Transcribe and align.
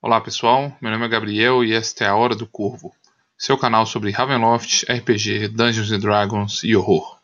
Olá 0.00 0.20
pessoal, 0.20 0.78
meu 0.80 0.92
nome 0.92 1.06
é 1.06 1.08
Gabriel 1.08 1.64
e 1.64 1.72
esta 1.72 2.04
é 2.04 2.06
a 2.06 2.14
Hora 2.14 2.36
do 2.36 2.46
Corvo, 2.46 2.94
seu 3.36 3.58
canal 3.58 3.84
sobre 3.84 4.12
Ravenloft, 4.12 4.84
RPG, 4.88 5.48
Dungeons 5.48 5.90
Dragons 6.00 6.62
e 6.62 6.76
horror. 6.76 7.18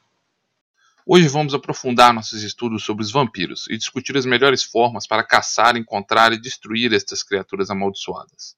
Hoje 1.07 1.29
vamos 1.29 1.55
aprofundar 1.55 2.13
nossos 2.13 2.43
estudos 2.43 2.83
sobre 2.83 3.05
os 3.05 3.13
vampiros 3.13 3.69
e 3.71 3.79
discutir 3.79 4.17
as 4.17 4.27
melhores 4.27 4.65
formas 4.65 5.07
para 5.07 5.23
caçar, 5.23 5.77
encontrar 5.77 6.33
e 6.33 6.41
destruir 6.41 6.93
estas 6.93 7.23
criaturas 7.23 7.71
amaldiçoadas. 7.71 8.57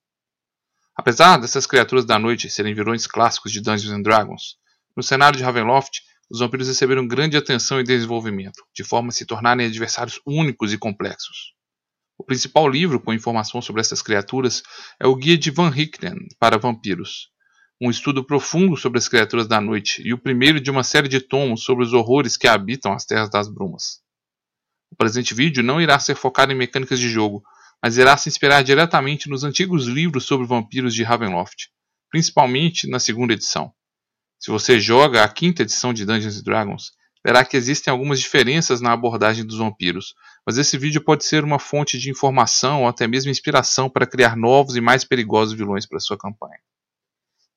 Apesar 0.97 1.37
dessas 1.37 1.67
criaturas 1.67 2.07
da 2.07 2.19
noite 2.19 2.49
serem 2.49 2.75
vilões 2.75 3.07
clássicos 3.07 3.53
de 3.53 3.61
Dungeons 3.61 4.03
Dragons, 4.03 4.57
no 4.97 5.03
cenário 5.03 5.37
de 5.37 5.45
Ravenloft, 5.45 6.01
os 6.31 6.41
vampiros 6.41 6.69
receberam 6.69 7.07
grande 7.07 7.37
atenção 7.37 7.79
e 7.81 7.85
desenvolvimento, 7.85 8.65
de 8.73 8.83
forma 8.83 9.11
a 9.11 9.13
se 9.13 9.27
tornarem 9.27 9.67
adversários 9.67 10.19
únicos 10.25 10.73
e 10.73 10.79
complexos. 10.79 11.55
O 12.19 12.25
principal 12.25 12.67
livro 12.67 12.99
com 12.99 13.13
informação 13.13 13.61
sobre 13.61 13.81
essas 13.81 14.01
criaturas 14.01 14.63
é 14.99 15.07
o 15.07 15.15
Guia 15.15 15.37
de 15.37 15.51
Van 15.51 15.69
Richten 15.69 16.17
para 16.39 16.59
Vampiros, 16.59 17.29
um 17.81 17.91
estudo 17.91 18.25
profundo 18.25 18.75
sobre 18.75 18.99
as 18.99 19.07
criaturas 19.07 19.47
da 19.47 19.61
noite 19.61 20.01
e 20.03 20.15
o 20.15 20.19
primeiro 20.19 20.59
de 20.59 20.71
uma 20.71 20.83
série 20.83 21.09
de 21.09 21.21
tomos 21.21 21.63
sobre 21.63 21.85
os 21.85 21.93
horrores 21.93 22.37
que 22.37 22.49
habitam 22.49 22.93
as 22.93 23.05
Terras 23.05 23.29
das 23.29 23.49
Brumas. 23.53 24.01
O 24.91 24.97
presente 24.97 25.35
vídeo 25.35 25.63
não 25.63 25.81
irá 25.81 25.99
ser 25.99 26.15
focado 26.15 26.53
em 26.53 26.57
mecânicas 26.57 26.99
de 26.99 27.09
jogo, 27.09 27.43
mas 27.83 27.99
irá 27.99 28.17
se 28.17 28.31
inspirar 28.31 28.63
diretamente 28.63 29.29
nos 29.29 29.45
antigos 29.45 29.87
livros 29.87 30.25
sobre 30.25 30.47
vampiros 30.47 30.95
de 30.95 31.03
Ravenloft, 31.03 31.69
principalmente 32.11 32.89
na 32.89 32.99
segunda 32.99 33.35
edição. 33.35 33.75
Se 34.39 34.51
você 34.51 34.81
joga 34.81 35.23
a 35.23 35.29
quinta 35.29 35.63
edição 35.63 35.93
de 35.93 36.07
Dungeons 36.07 36.43
Dragons, 36.43 36.93
verá 37.25 37.45
que 37.45 37.57
existem 37.57 37.91
algumas 37.91 38.21
diferenças 38.21 38.81
na 38.81 38.93
abordagem 38.93 39.45
dos 39.45 39.59
vampiros, 39.59 40.15
mas 40.47 40.59
esse 40.59 40.79
vídeo 40.79 41.03
pode 41.03 41.25
ser 41.25 41.43
uma 41.43 41.59
fonte 41.59 41.99
de 41.99 42.09
informação 42.09 42.83
ou 42.83 42.89
até 42.89 43.09
mesmo 43.09 43.33
inspiração 43.33 43.91
para 43.91 44.07
criar 44.07 44.37
novos 44.37 44.77
e 44.77 44.81
mais 44.81 45.05
perigosos 45.05 45.59
vilões 45.59 45.85
para 45.85 45.99
sua 45.99 46.17
campanha. 46.17 46.61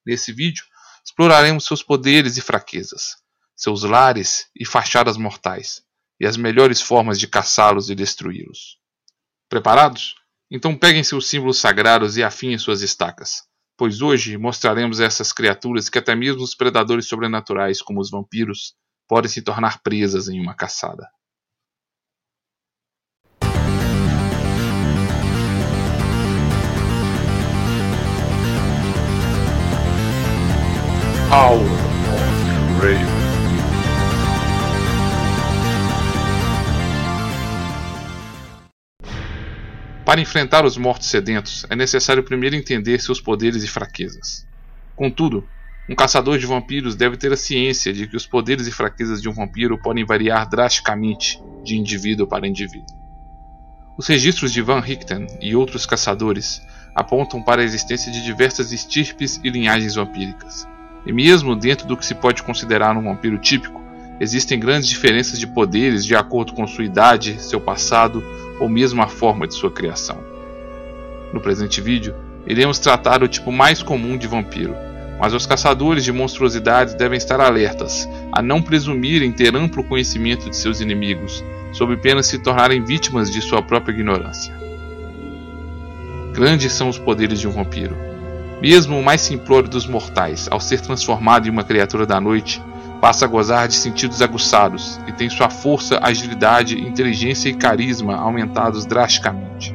Nesse 0.03 0.33
vídeo, 0.33 0.65
exploraremos 1.05 1.65
seus 1.65 1.83
poderes 1.83 2.35
e 2.37 2.41
fraquezas, 2.41 3.17
seus 3.55 3.83
lares 3.83 4.47
e 4.55 4.65
fachadas 4.65 5.17
mortais, 5.17 5.83
e 6.19 6.25
as 6.25 6.35
melhores 6.35 6.81
formas 6.81 7.19
de 7.19 7.27
caçá-los 7.27 7.91
e 7.91 7.95
destruí-los. 7.95 8.79
Preparados? 9.47 10.15
Então 10.49 10.75
peguem 10.75 11.03
seus 11.03 11.27
símbolos 11.27 11.59
sagrados 11.59 12.17
e 12.17 12.23
afinem 12.23 12.57
suas 12.57 12.81
estacas, 12.81 13.43
pois 13.77 14.01
hoje 14.01 14.35
mostraremos 14.35 14.99
essas 14.99 15.31
criaturas 15.31 15.89
que 15.89 15.99
até 15.99 16.15
mesmo 16.15 16.41
os 16.41 16.55
predadores 16.55 17.07
sobrenaturais, 17.07 17.83
como 17.83 18.01
os 18.01 18.09
vampiros, 18.09 18.73
podem 19.07 19.29
se 19.29 19.43
tornar 19.43 19.79
presas 19.83 20.27
em 20.27 20.39
uma 20.39 20.55
caçada. 20.55 21.07
Of. 31.39 31.63
Para 40.03 40.19
enfrentar 40.19 40.65
os 40.65 40.75
mortos 40.75 41.07
sedentos, 41.07 41.65
é 41.69 41.77
necessário 41.77 42.23
primeiro 42.23 42.57
entender 42.57 42.99
seus 42.99 43.21
poderes 43.21 43.63
e 43.63 43.69
fraquezas. 43.69 44.45
Contudo, 44.97 45.47
um 45.87 45.95
caçador 45.95 46.37
de 46.37 46.45
vampiros 46.45 46.93
deve 46.93 47.15
ter 47.15 47.31
a 47.31 47.37
ciência 47.37 47.93
de 47.93 48.05
que 48.05 48.17
os 48.17 48.27
poderes 48.27 48.67
e 48.67 48.71
fraquezas 48.71 49.21
de 49.21 49.29
um 49.29 49.33
vampiro 49.33 49.81
podem 49.81 50.03
variar 50.03 50.49
drasticamente 50.49 51.41
de 51.63 51.77
indivíduo 51.77 52.27
para 52.27 52.47
indivíduo. 52.47 52.97
Os 53.97 54.07
registros 54.07 54.51
de 54.51 54.61
Van 54.61 54.81
Richten 54.81 55.25
e 55.39 55.55
outros 55.55 55.85
caçadores 55.85 56.61
apontam 56.93 57.41
para 57.41 57.61
a 57.61 57.65
existência 57.65 58.11
de 58.11 58.21
diversas 58.25 58.73
estirpes 58.73 59.39
e 59.41 59.49
linhagens 59.49 59.95
vampíricas, 59.95 60.67
e 61.05 61.13
mesmo 61.13 61.55
dentro 61.55 61.87
do 61.87 61.97
que 61.97 62.05
se 62.05 62.15
pode 62.15 62.43
considerar 62.43 62.95
um 62.95 63.03
vampiro 63.03 63.37
típico, 63.37 63.81
existem 64.19 64.59
grandes 64.59 64.89
diferenças 64.89 65.39
de 65.39 65.47
poderes 65.47 66.05
de 66.05 66.15
acordo 66.15 66.53
com 66.53 66.67
sua 66.67 66.83
idade, 66.83 67.41
seu 67.41 67.59
passado 67.59 68.23
ou 68.59 68.67
mesmo 68.67 69.01
a 69.01 69.07
forma 69.07 69.47
de 69.47 69.53
sua 69.53 69.71
criação. 69.71 70.17
No 71.33 71.39
presente 71.39 71.79
vídeo, 71.79 72.13
iremos 72.45 72.79
tratar 72.79 73.23
o 73.23 73.27
tipo 73.27 73.51
mais 73.51 73.81
comum 73.81 74.17
de 74.17 74.27
vampiro, 74.27 74.75
mas 75.19 75.33
os 75.33 75.45
caçadores 75.45 76.03
de 76.03 76.11
monstruosidades 76.11 76.93
devem 76.93 77.17
estar 77.17 77.39
alertas 77.39 78.07
a 78.31 78.41
não 78.41 78.61
presumirem 78.61 79.31
ter 79.31 79.55
amplo 79.55 79.83
conhecimento 79.83 80.49
de 80.49 80.55
seus 80.55 80.81
inimigos, 80.81 81.43
sob 81.73 81.95
pena 81.97 82.21
de 82.21 82.27
se 82.27 82.39
tornarem 82.39 82.83
vítimas 82.83 83.29
de 83.29 83.41
sua 83.41 83.61
própria 83.61 83.93
ignorância. 83.93 84.53
Grandes 86.33 86.71
são 86.71 86.89
os 86.89 86.97
poderes 86.97 87.39
de 87.39 87.47
um 87.47 87.51
vampiro, 87.51 88.08
mesmo 88.61 88.99
o 88.99 89.03
mais 89.03 89.21
simplório 89.21 89.69
dos 89.69 89.87
mortais, 89.87 90.47
ao 90.51 90.59
ser 90.59 90.81
transformado 90.81 91.47
em 91.47 91.51
uma 91.51 91.63
criatura 91.63 92.05
da 92.05 92.19
noite, 92.19 92.61
passa 92.99 93.25
a 93.25 93.27
gozar 93.27 93.67
de 93.67 93.75
sentidos 93.75 94.21
aguçados 94.21 94.99
e 95.07 95.13
tem 95.13 95.29
sua 95.29 95.49
força, 95.49 95.99
agilidade, 96.01 96.79
inteligência 96.79 97.49
e 97.49 97.53
carisma 97.53 98.15
aumentados 98.15 98.85
drasticamente. 98.85 99.73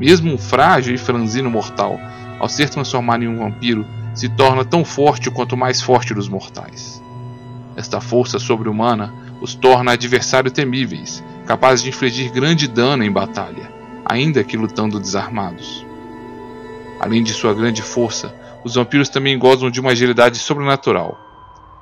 Mesmo 0.00 0.32
um 0.32 0.38
frágil 0.38 0.94
e 0.94 0.98
franzino 0.98 1.48
mortal, 1.48 2.00
ao 2.40 2.48
ser 2.48 2.68
transformado 2.68 3.22
em 3.22 3.28
um 3.28 3.38
vampiro, 3.38 3.86
se 4.14 4.28
torna 4.28 4.64
tão 4.64 4.84
forte 4.84 5.30
quanto 5.30 5.52
o 5.52 5.58
mais 5.58 5.80
forte 5.80 6.12
dos 6.12 6.28
mortais. 6.28 7.00
Esta 7.76 8.00
força 8.00 8.38
sobre-humana 8.38 9.14
os 9.40 9.54
torna 9.54 9.92
adversários 9.92 10.52
temíveis, 10.52 11.22
capazes 11.46 11.84
de 11.84 11.90
infligir 11.90 12.32
grande 12.32 12.66
dano 12.66 13.04
em 13.04 13.10
batalha, 13.10 13.72
ainda 14.04 14.42
que 14.42 14.56
lutando 14.56 14.98
desarmados. 14.98 15.86
Além 17.02 17.20
de 17.20 17.34
sua 17.34 17.52
grande 17.52 17.82
força, 17.82 18.32
os 18.62 18.76
vampiros 18.76 19.08
também 19.08 19.36
gozam 19.36 19.68
de 19.68 19.80
uma 19.80 19.90
agilidade 19.90 20.38
sobrenatural. 20.38 21.18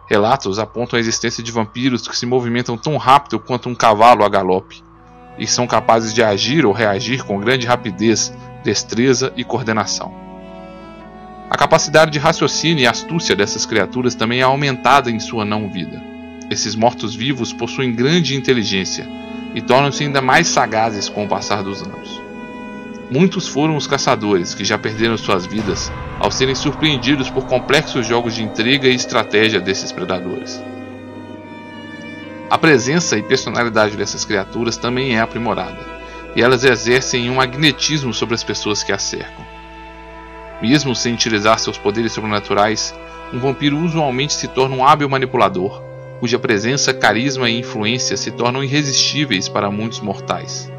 Relatos 0.08 0.58
apontam 0.58 0.96
a 0.96 1.00
existência 1.00 1.44
de 1.44 1.52
vampiros 1.52 2.08
que 2.08 2.16
se 2.16 2.24
movimentam 2.24 2.74
tão 2.78 2.96
rápido 2.96 3.38
quanto 3.38 3.68
um 3.68 3.74
cavalo 3.74 4.24
a 4.24 4.28
galope, 4.30 4.82
e 5.38 5.46
são 5.46 5.66
capazes 5.66 6.14
de 6.14 6.22
agir 6.22 6.64
ou 6.64 6.72
reagir 6.72 7.22
com 7.22 7.38
grande 7.38 7.66
rapidez, 7.66 8.32
destreza 8.64 9.30
e 9.36 9.44
coordenação. 9.44 10.10
A 11.50 11.56
capacidade 11.56 12.10
de 12.12 12.18
raciocínio 12.18 12.82
e 12.82 12.86
astúcia 12.86 13.36
dessas 13.36 13.66
criaturas 13.66 14.14
também 14.14 14.40
é 14.40 14.44
aumentada 14.44 15.10
em 15.10 15.20
sua 15.20 15.44
não-vida. 15.44 16.00
Esses 16.50 16.74
mortos-vivos 16.74 17.52
possuem 17.52 17.94
grande 17.94 18.34
inteligência 18.34 19.06
e 19.54 19.60
tornam-se 19.60 20.02
ainda 20.02 20.22
mais 20.22 20.48
sagazes 20.48 21.10
com 21.10 21.24
o 21.24 21.28
passar 21.28 21.62
dos 21.62 21.82
anos. 21.82 22.19
Muitos 23.10 23.48
foram 23.48 23.76
os 23.76 23.88
caçadores 23.88 24.54
que 24.54 24.64
já 24.64 24.78
perderam 24.78 25.18
suas 25.18 25.44
vidas 25.44 25.90
ao 26.20 26.30
serem 26.30 26.54
surpreendidos 26.54 27.28
por 27.28 27.44
complexos 27.44 28.06
jogos 28.06 28.36
de 28.36 28.44
intriga 28.44 28.86
e 28.86 28.94
estratégia 28.94 29.60
desses 29.60 29.90
predadores. 29.90 30.62
A 32.48 32.56
presença 32.56 33.18
e 33.18 33.22
personalidade 33.22 33.96
dessas 33.96 34.24
criaturas 34.24 34.76
também 34.76 35.16
é 35.16 35.20
aprimorada, 35.20 35.84
e 36.36 36.42
elas 36.42 36.64
exercem 36.64 37.28
um 37.28 37.34
magnetismo 37.34 38.14
sobre 38.14 38.36
as 38.36 38.44
pessoas 38.44 38.84
que 38.84 38.92
as 38.92 39.02
cercam. 39.02 39.44
Mesmo 40.62 40.94
sem 40.94 41.12
utilizar 41.12 41.58
seus 41.58 41.78
poderes 41.78 42.12
sobrenaturais, 42.12 42.94
um 43.32 43.40
vampiro 43.40 43.76
usualmente 43.78 44.34
se 44.34 44.46
torna 44.46 44.76
um 44.76 44.86
hábil 44.86 45.08
manipulador, 45.08 45.82
cuja 46.20 46.38
presença, 46.38 46.94
carisma 46.94 47.50
e 47.50 47.58
influência 47.58 48.16
se 48.16 48.30
tornam 48.30 48.62
irresistíveis 48.62 49.48
para 49.48 49.70
muitos 49.70 49.98
mortais. 49.98 50.70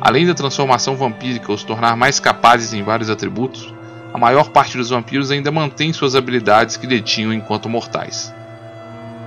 Além 0.00 0.26
da 0.26 0.34
transformação 0.34 0.96
vampírica 0.96 1.52
os 1.52 1.64
tornar 1.64 1.96
mais 1.96 2.20
capazes 2.20 2.72
em 2.72 2.82
vários 2.82 3.10
atributos, 3.10 3.74
a 4.14 4.18
maior 4.18 4.50
parte 4.50 4.76
dos 4.76 4.90
vampiros 4.90 5.30
ainda 5.30 5.50
mantém 5.50 5.92
suas 5.92 6.14
habilidades 6.14 6.76
que 6.76 6.86
detinham 6.86 7.32
enquanto 7.32 7.68
mortais. 7.68 8.32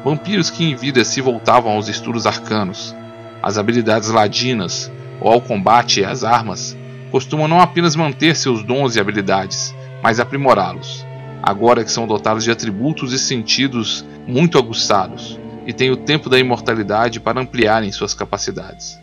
Vampiros 0.03 0.49
que 0.49 0.63
em 0.63 0.75
vida 0.75 1.03
se 1.03 1.21
voltavam 1.21 1.73
aos 1.73 1.87
estudos 1.87 2.25
arcanos, 2.25 2.95
às 3.43 3.57
habilidades 3.57 4.09
ladinas 4.09 4.91
ou 5.19 5.31
ao 5.31 5.41
combate 5.41 5.99
e 5.99 6.05
às 6.05 6.23
armas, 6.23 6.75
costumam 7.11 7.47
não 7.47 7.59
apenas 7.59 7.95
manter 7.95 8.35
seus 8.35 8.63
dons 8.63 8.95
e 8.95 8.99
habilidades, 8.99 9.75
mas 10.01 10.19
aprimorá-los, 10.19 11.05
agora 11.43 11.83
que 11.83 11.91
são 11.91 12.07
dotados 12.07 12.43
de 12.43 12.51
atributos 12.51 13.13
e 13.13 13.19
sentidos 13.19 14.05
muito 14.25 14.57
aguçados 14.57 15.37
e 15.67 15.73
têm 15.73 15.91
o 15.91 15.97
tempo 15.97 16.29
da 16.29 16.39
imortalidade 16.39 17.19
para 17.19 17.39
ampliarem 17.39 17.91
suas 17.91 18.13
capacidades. 18.13 18.99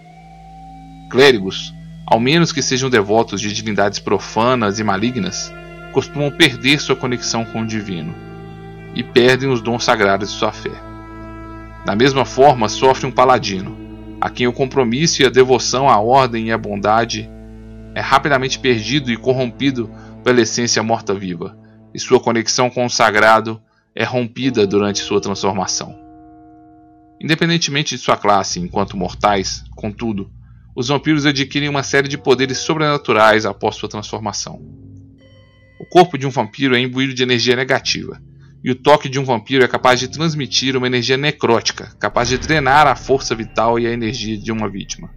Clérigos, 1.08 1.74
ao 2.06 2.20
menos 2.20 2.52
que 2.52 2.62
sejam 2.62 2.90
devotos 2.90 3.40
de 3.40 3.52
divindades 3.52 3.98
profanas 3.98 4.78
e 4.78 4.84
malignas, 4.84 5.52
costumam 5.92 6.30
perder 6.30 6.80
sua 6.80 6.96
conexão 6.96 7.44
com 7.44 7.62
o 7.62 7.66
divino 7.66 8.14
e 8.94 9.02
perdem 9.02 9.48
os 9.48 9.60
dons 9.60 9.84
sagrados 9.84 10.30
de 10.30 10.38
sua 10.38 10.52
fé. 10.52 10.72
Da 11.84 11.96
mesma 11.96 12.24
forma, 12.24 12.68
sofre 12.68 13.06
um 13.06 13.10
paladino, 13.10 13.76
a 14.20 14.28
quem 14.28 14.46
o 14.46 14.52
compromisso 14.52 15.22
e 15.22 15.26
a 15.26 15.30
devoção 15.30 15.88
à 15.88 15.98
ordem 15.98 16.48
e 16.48 16.52
à 16.52 16.58
bondade 16.58 17.30
é 17.94 18.00
rapidamente 18.00 18.58
perdido 18.58 19.10
e 19.10 19.16
corrompido 19.16 19.90
pela 20.22 20.40
essência 20.40 20.82
morta-viva, 20.82 21.56
e 21.94 21.98
sua 21.98 22.20
conexão 22.20 22.68
com 22.68 22.84
o 22.84 22.90
sagrado 22.90 23.60
é 23.94 24.04
rompida 24.04 24.66
durante 24.66 25.00
sua 25.00 25.20
transformação. 25.20 25.98
Independentemente 27.20 27.96
de 27.96 28.00
sua 28.00 28.16
classe 28.16 28.60
enquanto 28.60 28.96
mortais, 28.96 29.64
contudo, 29.74 30.30
os 30.78 30.86
vampiros 30.86 31.26
adquirem 31.26 31.68
uma 31.68 31.82
série 31.82 32.06
de 32.06 32.16
poderes 32.16 32.58
sobrenaturais 32.58 33.44
após 33.44 33.74
sua 33.74 33.88
transformação. 33.88 34.62
O 35.80 35.84
corpo 35.84 36.16
de 36.16 36.24
um 36.24 36.30
vampiro 36.30 36.76
é 36.76 36.78
imbuído 36.78 37.12
de 37.12 37.20
energia 37.20 37.56
negativa, 37.56 38.22
e 38.62 38.70
o 38.70 38.76
toque 38.76 39.08
de 39.08 39.18
um 39.18 39.24
vampiro 39.24 39.64
é 39.64 39.66
capaz 39.66 39.98
de 39.98 40.06
transmitir 40.06 40.76
uma 40.76 40.86
energia 40.86 41.16
necrótica, 41.16 41.92
capaz 41.98 42.28
de 42.28 42.38
drenar 42.38 42.86
a 42.86 42.94
força 42.94 43.34
vital 43.34 43.80
e 43.80 43.88
a 43.88 43.92
energia 43.92 44.38
de 44.38 44.52
uma 44.52 44.70
vítima. 44.70 45.10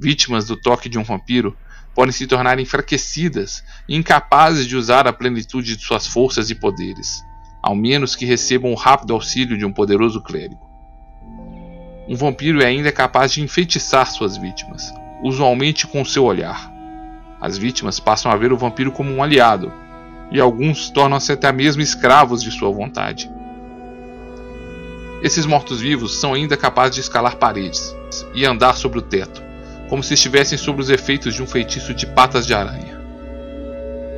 Vítimas 0.00 0.46
do 0.46 0.56
toque 0.56 0.88
de 0.88 0.98
um 0.98 1.04
vampiro 1.04 1.56
podem 1.94 2.10
se 2.10 2.26
tornar 2.26 2.58
enfraquecidas 2.58 3.62
e 3.88 3.94
incapazes 3.94 4.66
de 4.66 4.74
usar 4.74 5.06
a 5.06 5.12
plenitude 5.12 5.76
de 5.76 5.84
suas 5.84 6.08
forças 6.08 6.50
e 6.50 6.56
poderes, 6.56 7.22
ao 7.62 7.76
menos 7.76 8.16
que 8.16 8.26
recebam 8.26 8.72
o 8.72 8.76
rápido 8.76 9.14
auxílio 9.14 9.56
de 9.56 9.64
um 9.64 9.72
poderoso 9.72 10.20
clérigo. 10.20 10.69
Um 12.10 12.16
vampiro 12.16 12.60
é 12.60 12.66
ainda 12.66 12.90
capaz 12.90 13.32
de 13.32 13.40
enfeitiçar 13.40 14.04
suas 14.04 14.36
vítimas, 14.36 14.92
usualmente 15.22 15.86
com 15.86 16.04
seu 16.04 16.24
olhar. 16.24 16.68
As 17.40 17.56
vítimas 17.56 18.00
passam 18.00 18.32
a 18.32 18.36
ver 18.36 18.52
o 18.52 18.56
vampiro 18.56 18.90
como 18.90 19.12
um 19.14 19.22
aliado, 19.22 19.72
e 20.28 20.40
alguns 20.40 20.90
tornam-se 20.90 21.30
até 21.30 21.52
mesmo 21.52 21.80
escravos 21.80 22.42
de 22.42 22.50
sua 22.50 22.68
vontade. 22.72 23.30
Esses 25.22 25.46
mortos-vivos 25.46 26.18
são 26.18 26.34
ainda 26.34 26.56
capazes 26.56 26.96
de 26.96 27.00
escalar 27.02 27.36
paredes 27.36 27.94
e 28.34 28.44
andar 28.44 28.74
sobre 28.74 28.98
o 28.98 29.02
teto, 29.02 29.40
como 29.88 30.02
se 30.02 30.14
estivessem 30.14 30.58
sob 30.58 30.80
os 30.80 30.90
efeitos 30.90 31.32
de 31.32 31.44
um 31.44 31.46
feitiço 31.46 31.94
de 31.94 32.06
patas 32.08 32.44
de 32.44 32.52
aranha. 32.52 33.00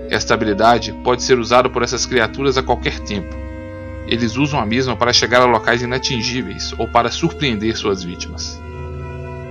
Esta 0.09 0.33
habilidade 0.33 0.95
pode 1.05 1.23
ser 1.23 1.39
usada 1.39 1.69
por 1.69 1.83
essas 1.83 2.07
criaturas 2.07 2.57
a 2.57 2.63
qualquer 2.63 2.99
tempo. 3.01 3.52
Eles 4.07 4.37
usam 4.37 4.61
a 4.61 4.67
mesma 4.67 4.97
para 4.97 5.13
chegar 5.13 5.43
a 5.43 5.47
locais 5.47 5.83
inatingíveis 5.83 6.75
ou 6.79 6.89
para 6.89 7.11
surpreender 7.11 7.77
suas 7.77 8.03
vítimas. 8.03 8.61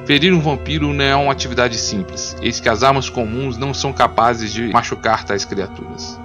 Ferir 0.05 0.33
um 0.33 0.41
vampiro 0.41 0.91
não 0.93 1.05
é 1.05 1.15
uma 1.15 1.31
atividade 1.31 1.77
simples, 1.77 2.35
eis 2.41 2.59
que 2.59 2.67
as 2.67 2.83
armas 2.83 3.09
comuns 3.09 3.57
não 3.57 3.73
são 3.73 3.93
capazes 3.93 4.51
de 4.51 4.69
machucar 4.69 5.23
tais 5.23 5.45
criaturas. 5.45 6.19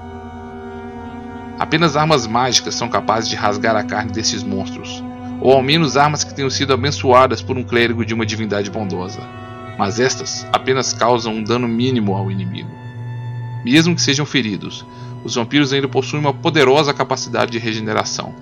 Apenas 1.59 1.97
armas 1.97 2.27
mágicas 2.27 2.75
são 2.75 2.89
capazes 2.89 3.31
de 3.31 3.37
rasgar 3.37 3.77
a 3.77 3.85
carne 3.85 4.13
desses 4.13 4.43
monstros, 4.43 5.03
ou 5.41 5.53
ao 5.53 5.63
menos 5.63 5.97
armas 5.97 6.25
que 6.25 6.35
tenham 6.35 6.51
sido 6.51 6.73
abençoadas 6.73 7.41
por 7.41 7.57
um 7.57 7.63
clérigo 7.63 8.05
de 8.05 8.13
uma 8.13 8.27
divindade 8.27 8.71
bondosa. 8.71 9.21
Mas 9.79 10.01
estas 10.01 10.47
apenas 10.53 10.93
causam 10.93 11.35
um 11.35 11.43
dano 11.43 11.69
mínimo 11.69 12.15
ao 12.15 12.31
inimigo. 12.31 12.86
Mesmo 13.67 13.97
que 13.97 14.01
sejam 14.01 14.25
feridos, 14.25 14.87
os 15.25 15.35
vampiros 15.35 15.73
ainda 15.73 15.89
possuem 15.89 16.23
uma 16.23 16.33
poderosa 16.33 16.95
capacidade 16.95 17.51
de 17.51 17.59
regeneração, 17.59 18.33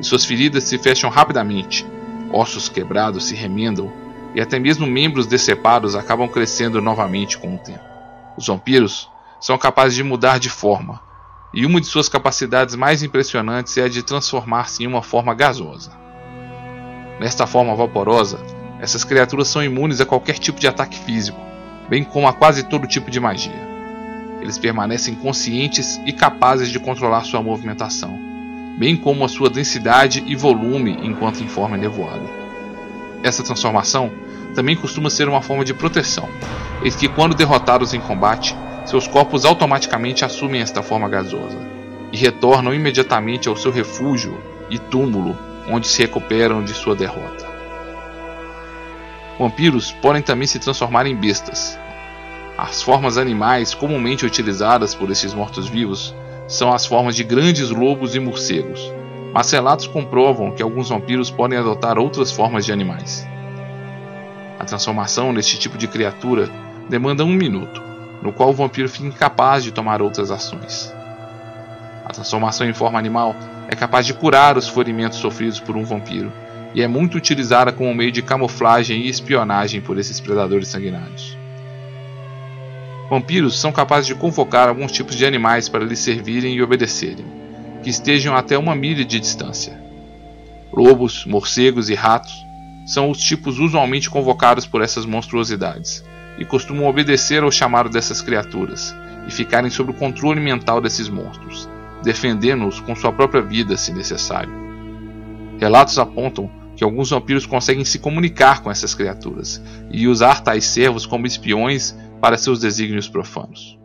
e 0.00 0.04
suas 0.04 0.24
feridas 0.24 0.64
se 0.64 0.76
fecham 0.76 1.08
rapidamente, 1.08 1.86
ossos 2.32 2.68
quebrados 2.68 3.26
se 3.26 3.36
remendam, 3.36 3.92
e 4.34 4.40
até 4.40 4.58
mesmo 4.58 4.84
membros 4.84 5.28
decepados 5.28 5.94
acabam 5.94 6.26
crescendo 6.26 6.82
novamente 6.82 7.38
com 7.38 7.54
o 7.54 7.58
tempo. 7.58 7.84
Os 8.36 8.48
vampiros 8.48 9.08
são 9.40 9.56
capazes 9.56 9.94
de 9.94 10.02
mudar 10.02 10.40
de 10.40 10.50
forma, 10.50 11.00
e 11.54 11.64
uma 11.64 11.80
de 11.80 11.86
suas 11.86 12.08
capacidades 12.08 12.74
mais 12.74 13.04
impressionantes 13.04 13.78
é 13.78 13.84
a 13.84 13.88
de 13.88 14.02
transformar-se 14.02 14.82
em 14.82 14.88
uma 14.88 15.00
forma 15.00 15.32
gasosa. 15.32 15.92
Nesta 17.20 17.46
forma 17.46 17.76
vaporosa, 17.76 18.40
essas 18.80 19.04
criaturas 19.04 19.46
são 19.46 19.62
imunes 19.62 20.00
a 20.00 20.04
qualquer 20.04 20.40
tipo 20.40 20.58
de 20.58 20.66
ataque 20.66 20.98
físico, 20.98 21.38
bem 21.88 22.02
como 22.02 22.26
a 22.26 22.32
quase 22.32 22.64
todo 22.64 22.88
tipo 22.88 23.12
de 23.12 23.20
magia. 23.20 23.71
Eles 24.42 24.58
permanecem 24.58 25.14
conscientes 25.14 26.00
e 26.04 26.12
capazes 26.12 26.68
de 26.68 26.80
controlar 26.80 27.22
sua 27.24 27.40
movimentação, 27.40 28.18
bem 28.76 28.96
como 28.96 29.24
a 29.24 29.28
sua 29.28 29.48
densidade 29.48 30.22
e 30.26 30.34
volume 30.34 30.98
enquanto 31.00 31.44
em 31.44 31.48
forma 31.48 31.76
nevoada. 31.76 32.28
Essa 33.22 33.44
transformação 33.44 34.10
também 34.52 34.74
costuma 34.74 35.08
ser 35.08 35.28
uma 35.28 35.40
forma 35.40 35.64
de 35.64 35.72
proteção, 35.72 36.28
eis 36.82 36.96
que 36.96 37.08
quando 37.08 37.36
derrotados 37.36 37.94
em 37.94 38.00
combate, 38.00 38.56
seus 38.84 39.06
corpos 39.06 39.44
automaticamente 39.44 40.24
assumem 40.24 40.60
esta 40.60 40.82
forma 40.82 41.08
gasosa 41.08 41.58
e 42.12 42.16
retornam 42.16 42.74
imediatamente 42.74 43.48
ao 43.48 43.56
seu 43.56 43.70
refúgio 43.70 44.36
e 44.68 44.76
túmulo, 44.76 45.38
onde 45.68 45.86
se 45.86 46.02
recuperam 46.02 46.64
de 46.64 46.74
sua 46.74 46.96
derrota. 46.96 47.46
Vampiros 49.38 49.92
podem 49.92 50.20
também 50.20 50.48
se 50.48 50.58
transformar 50.58 51.06
em 51.06 51.14
bestas, 51.14 51.78
as 52.56 52.82
formas 52.82 53.16
animais 53.16 53.74
comumente 53.74 54.26
utilizadas 54.26 54.94
por 54.94 55.10
esses 55.10 55.32
mortos-vivos 55.32 56.14
são 56.46 56.72
as 56.72 56.84
formas 56.84 57.16
de 57.16 57.24
grandes 57.24 57.70
lobos 57.70 58.14
e 58.14 58.20
morcegos, 58.20 58.92
mas 59.32 59.50
relatos 59.50 59.86
comprovam 59.86 60.50
que 60.50 60.62
alguns 60.62 60.90
vampiros 60.90 61.30
podem 61.30 61.58
adotar 61.58 61.98
outras 61.98 62.30
formas 62.30 62.66
de 62.66 62.72
animais. 62.72 63.26
A 64.58 64.64
transformação 64.64 65.32
neste 65.32 65.58
tipo 65.58 65.78
de 65.78 65.88
criatura 65.88 66.50
demanda 66.90 67.24
um 67.24 67.32
minuto, 67.32 67.82
no 68.20 68.32
qual 68.32 68.50
o 68.50 68.54
vampiro 68.54 68.88
fica 68.88 69.06
incapaz 69.06 69.64
de 69.64 69.72
tomar 69.72 70.02
outras 70.02 70.30
ações. 70.30 70.94
A 72.04 72.10
transformação 72.12 72.68
em 72.68 72.74
forma 72.74 72.98
animal 72.98 73.34
é 73.68 73.74
capaz 73.74 74.04
de 74.04 74.12
curar 74.12 74.58
os 74.58 74.68
ferimentos 74.68 75.18
sofridos 75.18 75.58
por 75.58 75.74
um 75.74 75.84
vampiro 75.84 76.30
e 76.74 76.82
é 76.82 76.86
muito 76.86 77.16
utilizada 77.16 77.72
como 77.72 77.94
meio 77.94 78.12
de 78.12 78.22
camuflagem 78.22 79.00
e 79.00 79.08
espionagem 79.08 79.80
por 79.80 79.98
esses 79.98 80.20
predadores 80.20 80.68
sanguinários. 80.68 81.41
Vampiros 83.12 83.60
são 83.60 83.70
capazes 83.70 84.06
de 84.06 84.14
convocar 84.14 84.70
alguns 84.70 84.90
tipos 84.90 85.14
de 85.14 85.26
animais 85.26 85.68
para 85.68 85.84
lhes 85.84 85.98
servirem 85.98 86.54
e 86.54 86.62
obedecerem, 86.62 87.26
que 87.82 87.90
estejam 87.90 88.34
até 88.34 88.56
uma 88.56 88.74
milha 88.74 89.04
de 89.04 89.20
distância. 89.20 89.78
Lobos, 90.72 91.26
morcegos 91.26 91.90
e 91.90 91.94
ratos 91.94 92.32
são 92.86 93.10
os 93.10 93.18
tipos 93.18 93.58
usualmente 93.58 94.08
convocados 94.08 94.64
por 94.64 94.80
essas 94.80 95.04
monstruosidades, 95.04 96.02
e 96.38 96.46
costumam 96.46 96.86
obedecer 96.86 97.42
ao 97.42 97.50
chamado 97.50 97.90
dessas 97.90 98.22
criaturas 98.22 98.96
e 99.28 99.30
ficarem 99.30 99.68
sob 99.68 99.90
o 99.90 99.94
controle 99.94 100.40
mental 100.40 100.80
desses 100.80 101.10
monstros, 101.10 101.68
defendendo-os 102.02 102.80
com 102.80 102.96
sua 102.96 103.12
própria 103.12 103.42
vida 103.42 103.76
se 103.76 103.92
necessário. 103.92 104.54
Relatos 105.60 105.98
apontam 105.98 106.50
que 106.74 106.82
alguns 106.82 107.10
vampiros 107.10 107.44
conseguem 107.44 107.84
se 107.84 107.98
comunicar 107.98 108.62
com 108.62 108.70
essas 108.70 108.94
criaturas 108.94 109.62
e 109.90 110.08
usar 110.08 110.40
tais 110.40 110.64
servos 110.64 111.04
como 111.04 111.26
espiões 111.26 111.94
para 112.22 112.38
seus 112.38 112.60
desígnios 112.60 113.08
profanos. 113.08 113.76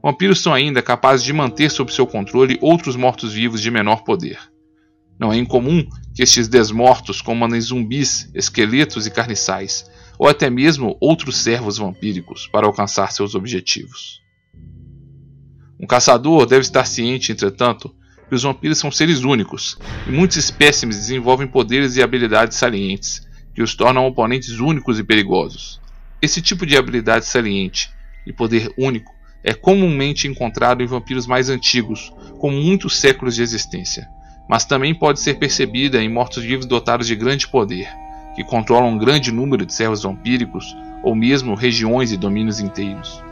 Vampiros 0.00 0.40
são 0.40 0.54
ainda 0.54 0.80
capazes 0.80 1.24
de 1.24 1.32
manter 1.32 1.68
sob 1.68 1.92
seu 1.92 2.06
controle 2.06 2.56
outros 2.62 2.94
mortos-vivos 2.94 3.60
de 3.60 3.68
menor 3.68 4.04
poder. 4.04 4.38
Não 5.18 5.32
é 5.32 5.36
incomum 5.36 5.84
que 6.14 6.22
estes 6.22 6.46
desmortos 6.46 7.20
comandem 7.20 7.60
zumbis, 7.60 8.30
esqueletos 8.32 9.08
e 9.08 9.10
carniçais, 9.10 9.90
ou 10.20 10.28
até 10.28 10.48
mesmo 10.48 10.96
outros 11.00 11.38
servos 11.38 11.78
vampíricos 11.78 12.46
para 12.46 12.64
alcançar 12.64 13.10
seus 13.10 13.34
objetivos. 13.34 14.22
Um 15.80 15.88
caçador 15.88 16.46
deve 16.46 16.60
estar 16.60 16.84
ciente, 16.84 17.32
entretanto, 17.32 17.92
que 18.28 18.36
os 18.36 18.44
vampiros 18.44 18.78
são 18.78 18.92
seres 18.92 19.24
únicos, 19.24 19.76
e 20.06 20.12
muitos 20.12 20.36
espécimes 20.36 20.96
desenvolvem 20.96 21.48
poderes 21.48 21.96
e 21.96 22.02
habilidades 22.04 22.56
salientes, 22.56 23.26
que 23.52 23.62
os 23.62 23.74
tornam 23.74 24.06
oponentes 24.06 24.60
únicos 24.60 25.00
e 25.00 25.02
perigosos. 25.02 25.80
Esse 26.22 26.42
tipo 26.42 26.66
de 26.66 26.76
habilidade 26.76 27.24
saliente 27.24 27.90
e 28.26 28.32
poder 28.32 28.72
único 28.76 29.14
é 29.42 29.54
comumente 29.54 30.28
encontrado 30.28 30.82
em 30.82 30.86
vampiros 30.86 31.26
mais 31.26 31.48
antigos, 31.48 32.12
com 32.38 32.50
muitos 32.50 32.98
séculos 33.00 33.34
de 33.34 33.42
existência, 33.42 34.06
mas 34.48 34.64
também 34.64 34.94
pode 34.94 35.20
ser 35.20 35.38
percebida 35.38 36.02
em 36.02 36.08
mortos-vivos 36.08 36.66
dotados 36.66 37.06
de 37.06 37.16
grande 37.16 37.48
poder, 37.48 37.88
que 38.34 38.44
controlam 38.44 38.90
um 38.90 38.98
grande 38.98 39.32
número 39.32 39.64
de 39.64 39.72
servos 39.72 40.02
vampíricos 40.02 40.76
ou 41.02 41.14
mesmo 41.14 41.54
regiões 41.54 42.12
e 42.12 42.18
domínios 42.18 42.60
inteiros. 42.60 43.22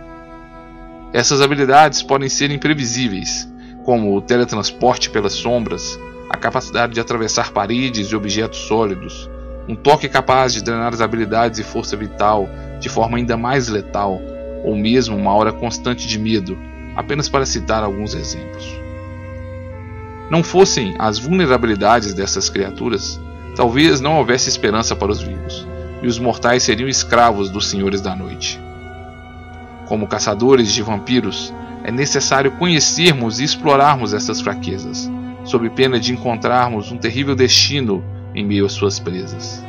Essas 1.13 1.43
habilidades 1.43 2.03
podem 2.03 2.29
ser 2.29 2.51
imprevisíveis, 2.51 3.51
como 3.85 4.17
o 4.17 4.21
teletransporte 4.23 5.11
pelas 5.11 5.35
sombras, 5.35 5.99
a 6.31 6.37
capacidade 6.37 6.95
de 6.95 7.01
atravessar 7.01 7.53
paredes 7.53 8.09
e 8.09 8.17
objetos 8.17 8.61
sólidos, 8.61 9.29
um 9.69 9.77
toque 9.77 10.09
capaz 10.09 10.55
de 10.55 10.63
drenar 10.63 10.95
as 10.95 11.01
habilidades 11.01 11.59
e 11.59 11.63
força 11.63 11.97
vital 11.97 12.49
de 12.81 12.89
forma 12.89 13.19
ainda 13.19 13.37
mais 13.37 13.69
letal, 13.69 14.21
ou 14.65 14.75
mesmo 14.75 15.17
uma 15.17 15.35
hora 15.35 15.53
constante 15.53 16.09
de 16.09 16.19
medo, 16.19 16.57
apenas 16.97 17.29
para 17.29 17.45
citar 17.45 17.83
alguns 17.83 18.15
exemplos. 18.15 18.67
Não 20.31 20.43
fossem 20.43 20.95
as 20.99 21.19
vulnerabilidades 21.19 22.15
dessas 22.15 22.49
criaturas, 22.49 23.21
talvez 23.57 24.01
não 24.01 24.17
houvesse 24.19 24.49
esperança 24.49 24.97
para 24.97 25.13
os 25.13 25.21
vivos, 25.21 25.67
e 26.03 26.07
os 26.07 26.19
mortais 26.19 26.63
seriam 26.63 26.89
escravos 26.89 27.51
dos 27.51 27.69
senhores 27.69 28.01
da 28.01 28.15
noite. 28.15 28.61
Como 29.87 30.07
caçadores 30.07 30.73
de 30.73 30.83
vampiros, 30.83 31.53
é 31.83 31.91
necessário 31.91 32.53
conhecermos 32.53 33.41
e 33.41 33.45
explorarmos 33.45 34.13
essas 34.13 34.41
fraquezas, 34.41 35.11
sob 35.45 35.69
pena 35.71 35.99
de 35.99 36.13
encontrarmos 36.13 36.93
um 36.93 36.99
terrível 36.99 37.35
destino 37.35 38.05
em 38.35 38.45
meio 38.45 38.67
às 38.67 38.73
suas 38.73 38.99
presas. 38.99 39.65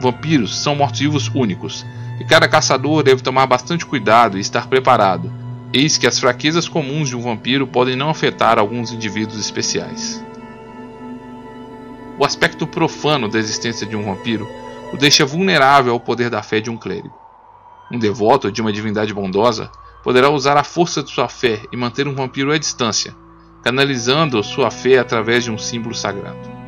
Vampiros 0.00 0.58
são 0.58 0.74
mortos-vivos 0.74 1.28
únicos, 1.34 1.86
e 2.18 2.24
cada 2.24 2.48
caçador 2.48 3.02
deve 3.02 3.22
tomar 3.22 3.46
bastante 3.46 3.86
cuidado 3.86 4.36
e 4.36 4.40
estar 4.40 4.66
preparado. 4.66 5.32
Eis 5.72 5.96
que 5.96 6.06
as 6.06 6.18
fraquezas 6.18 6.68
comuns 6.68 7.08
de 7.08 7.16
um 7.16 7.22
vampiro 7.22 7.66
podem 7.66 7.96
não 7.96 8.10
afetar 8.10 8.58
alguns 8.58 8.92
indivíduos 8.92 9.40
especiais. 9.40 10.22
O 12.18 12.24
aspecto 12.24 12.66
profano 12.66 13.28
da 13.28 13.38
existência 13.38 13.86
de 13.86 13.96
um 13.96 14.04
vampiro 14.04 14.46
o 14.92 14.96
deixa 14.96 15.24
vulnerável 15.24 15.94
ao 15.94 16.00
poder 16.00 16.28
da 16.28 16.42
fé 16.42 16.60
de 16.60 16.70
um 16.70 16.76
clérigo. 16.76 17.16
Um 17.90 17.98
devoto 17.98 18.52
de 18.52 18.60
uma 18.60 18.72
divindade 18.72 19.14
bondosa 19.14 19.70
poderá 20.04 20.28
usar 20.28 20.56
a 20.56 20.64
força 20.64 21.02
de 21.02 21.10
sua 21.10 21.28
fé 21.28 21.62
e 21.72 21.76
manter 21.76 22.06
um 22.06 22.14
vampiro 22.14 22.52
à 22.52 22.58
distância, 22.58 23.14
canalizando 23.62 24.42
sua 24.42 24.70
fé 24.70 24.98
através 24.98 25.44
de 25.44 25.50
um 25.50 25.56
símbolo 25.56 25.94
sagrado. 25.94 26.61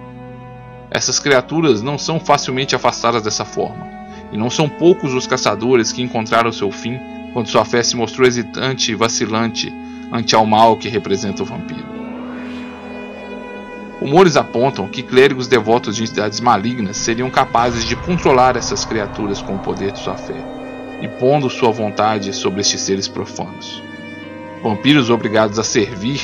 Essas 0.95 1.19
criaturas 1.19 1.83
não 1.83 1.99
são 1.99 2.21
facilmente 2.21 2.77
afastadas 2.77 3.21
dessa 3.21 3.45
forma, 3.45 3.85
e 4.31 4.37
não 4.37 4.49
são 4.49 4.69
poucos 4.69 5.13
os 5.13 5.27
caçadores 5.27 5.91
que 5.91 6.01
encontraram 6.01 6.53
seu 6.53 6.71
fim 6.71 7.01
quando 7.33 7.49
sua 7.49 7.65
fé 7.65 7.83
se 7.83 7.97
mostrou 7.97 8.29
hesitante 8.29 8.93
e 8.93 8.95
vacilante 8.95 9.75
ante 10.13 10.37
ao 10.37 10.47
mal 10.47 10.77
que 10.77 10.89
representa 10.89 11.43
o 11.43 11.47
vampiro. 11.47 11.85
Rumores 13.99 14.37
apontam 14.37 14.87
que 14.87 15.03
clérigos 15.03 15.49
devotos 15.49 15.97
de 15.97 16.05
entidades 16.05 16.39
malignas 16.39 16.97
seriam 16.97 17.29
capazes 17.29 17.85
de 17.85 17.97
controlar 17.97 18.57
essas 18.57 18.85
criaturas 18.85 19.43
com 19.43 19.57
o 19.57 19.59
poder 19.59 19.91
de 19.91 19.99
sua 19.99 20.15
fé, 20.15 20.37
impondo 21.03 21.51
sua 21.51 21.73
vontade 21.73 22.33
sobre 22.33 22.61
estes 22.61 22.81
seres 22.81 23.09
profanos. 23.09 23.83
Vampiros 24.63 25.11
obrigados 25.11 25.59
a 25.59 25.65
servir 25.65 26.21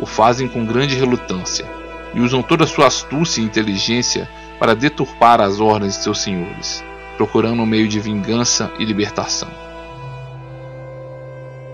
o 0.00 0.06
fazem 0.06 0.48
com 0.48 0.64
grande 0.64 0.94
relutância 0.94 1.83
e 2.14 2.20
usam 2.20 2.42
toda 2.42 2.66
sua 2.66 2.86
astúcia 2.86 3.40
e 3.40 3.44
inteligência 3.44 4.28
para 4.58 4.74
deturpar 4.74 5.40
as 5.40 5.60
ordens 5.60 5.96
de 5.96 6.02
seus 6.04 6.22
senhores, 6.22 6.84
procurando 7.16 7.62
um 7.62 7.66
meio 7.66 7.88
de 7.88 7.98
vingança 7.98 8.72
e 8.78 8.84
libertação. 8.84 9.48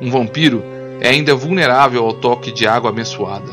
Um 0.01 0.11
vampiro 0.11 0.65
é 1.01 1.09
ainda 1.09 1.35
vulnerável 1.35 2.05
ao 2.05 2.15
toque 2.15 2.51
de 2.51 2.67
água 2.67 2.91
abençoada, 2.91 3.53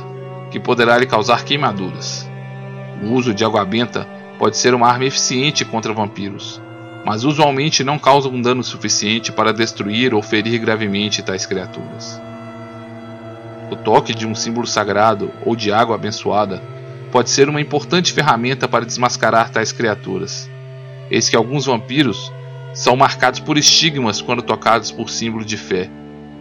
que 0.50 0.60
poderá 0.60 0.98
lhe 0.98 1.06
causar 1.06 1.44
queimaduras. 1.44 2.27
O 3.03 3.13
uso 3.13 3.34
de 3.34 3.44
água 3.44 3.63
benta 3.65 4.08
pode 4.39 4.58
ser 4.58 4.74
uma 4.74 4.88
arma 4.88 5.06
eficiente 5.06 5.65
contra 5.65 5.94
vampiros, 5.94 6.62
mas 7.06 7.24
usualmente 7.24 7.84
não 7.84 8.00
causa 8.00 8.29
um 8.29 8.41
dano 8.41 8.63
suficiente 8.63 9.32
para 9.32 9.53
destruir 9.53 10.13
ou 10.13 10.22
ferir 10.22 10.60
gravemente 10.60 11.22
tais 11.22 11.46
criaturas. 11.46 12.20
O 13.70 13.75
toque 13.75 14.15
de 14.15 14.25
um 14.25 14.34
símbolo 14.34 14.65
sagrado 14.65 15.32
ou 15.46 15.56
de 15.56 15.72
água 15.72 15.96
abençoada 15.96 16.62
pode 17.11 17.29
ser 17.29 17.49
uma 17.49 17.61
importante 17.61 18.13
ferramenta 18.13 18.67
para 18.67 18.85
desmascarar 18.85 19.49
tais 19.49 19.71
criaturas. 19.71 20.49
Eis 21.09 21.29
que 21.29 21.35
alguns 21.35 21.65
vampiros 21.65 22.31
são 22.73 22.95
marcados 22.95 23.39
por 23.39 23.57
estigmas 23.57 24.21
quando 24.21 24.41
tocados 24.41 24.91
por 24.91 25.09
símbolo 25.09 25.43
de 25.43 25.57
fé, 25.57 25.89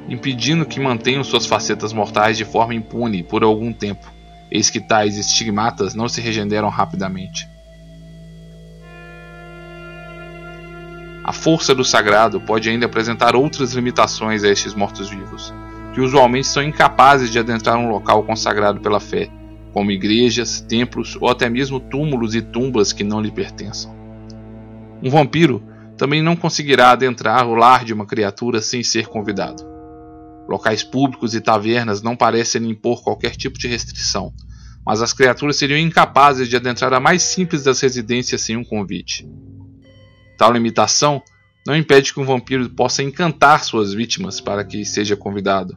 impedindo 0.08 0.66
que 0.66 0.80
mantenham 0.80 1.24
suas 1.24 1.46
facetas 1.46 1.92
mortais 1.92 2.36
de 2.36 2.44
forma 2.44 2.74
impune 2.74 3.22
por 3.22 3.42
algum 3.42 3.72
tempo, 3.72 4.12
eis 4.50 4.68
que 4.68 4.80
tais 4.80 5.16
estigmatas 5.16 5.94
não 5.94 6.08
se 6.08 6.20
regeneram 6.20 6.68
rapidamente. 6.68 7.48
A 11.24 11.32
força 11.32 11.74
do 11.74 11.84
sagrado 11.84 12.40
pode 12.40 12.68
ainda 12.68 12.86
apresentar 12.86 13.34
outras 13.34 13.72
limitações 13.72 14.44
a 14.44 14.48
estes 14.48 14.74
mortos-vivos, 14.74 15.52
que 15.92 16.00
usualmente 16.00 16.46
são 16.46 16.62
incapazes 16.62 17.32
de 17.32 17.38
adentrar 17.38 17.76
um 17.78 17.88
local 17.88 18.22
consagrado 18.22 18.80
pela 18.80 19.00
fé, 19.00 19.28
como 19.76 19.90
igrejas, 19.90 20.62
templos 20.62 21.18
ou 21.20 21.28
até 21.28 21.50
mesmo 21.50 21.78
túmulos 21.78 22.34
e 22.34 22.40
tumbas 22.40 22.94
que 22.94 23.04
não 23.04 23.20
lhe 23.20 23.30
pertençam. 23.30 23.94
Um 25.02 25.10
vampiro 25.10 25.62
também 25.98 26.22
não 26.22 26.34
conseguirá 26.34 26.92
adentrar 26.92 27.46
o 27.46 27.54
lar 27.54 27.84
de 27.84 27.92
uma 27.92 28.06
criatura 28.06 28.62
sem 28.62 28.82
ser 28.82 29.06
convidado. 29.06 29.62
Locais 30.48 30.82
públicos 30.82 31.34
e 31.34 31.42
tavernas 31.42 32.00
não 32.00 32.16
parecem 32.16 32.70
impor 32.70 33.04
qualquer 33.04 33.36
tipo 33.36 33.58
de 33.58 33.68
restrição, 33.68 34.32
mas 34.82 35.02
as 35.02 35.12
criaturas 35.12 35.56
seriam 35.56 35.78
incapazes 35.78 36.48
de 36.48 36.56
adentrar 36.56 36.94
a 36.94 37.00
mais 37.00 37.20
simples 37.20 37.62
das 37.62 37.78
residências 37.78 38.40
sem 38.40 38.56
um 38.56 38.64
convite. 38.64 39.28
Tal 40.38 40.54
limitação 40.54 41.20
não 41.66 41.76
impede 41.76 42.14
que 42.14 42.20
um 42.20 42.24
vampiro 42.24 42.66
possa 42.70 43.02
encantar 43.02 43.62
suas 43.62 43.92
vítimas 43.92 44.40
para 44.40 44.64
que 44.64 44.86
seja 44.86 45.18
convidado, 45.18 45.76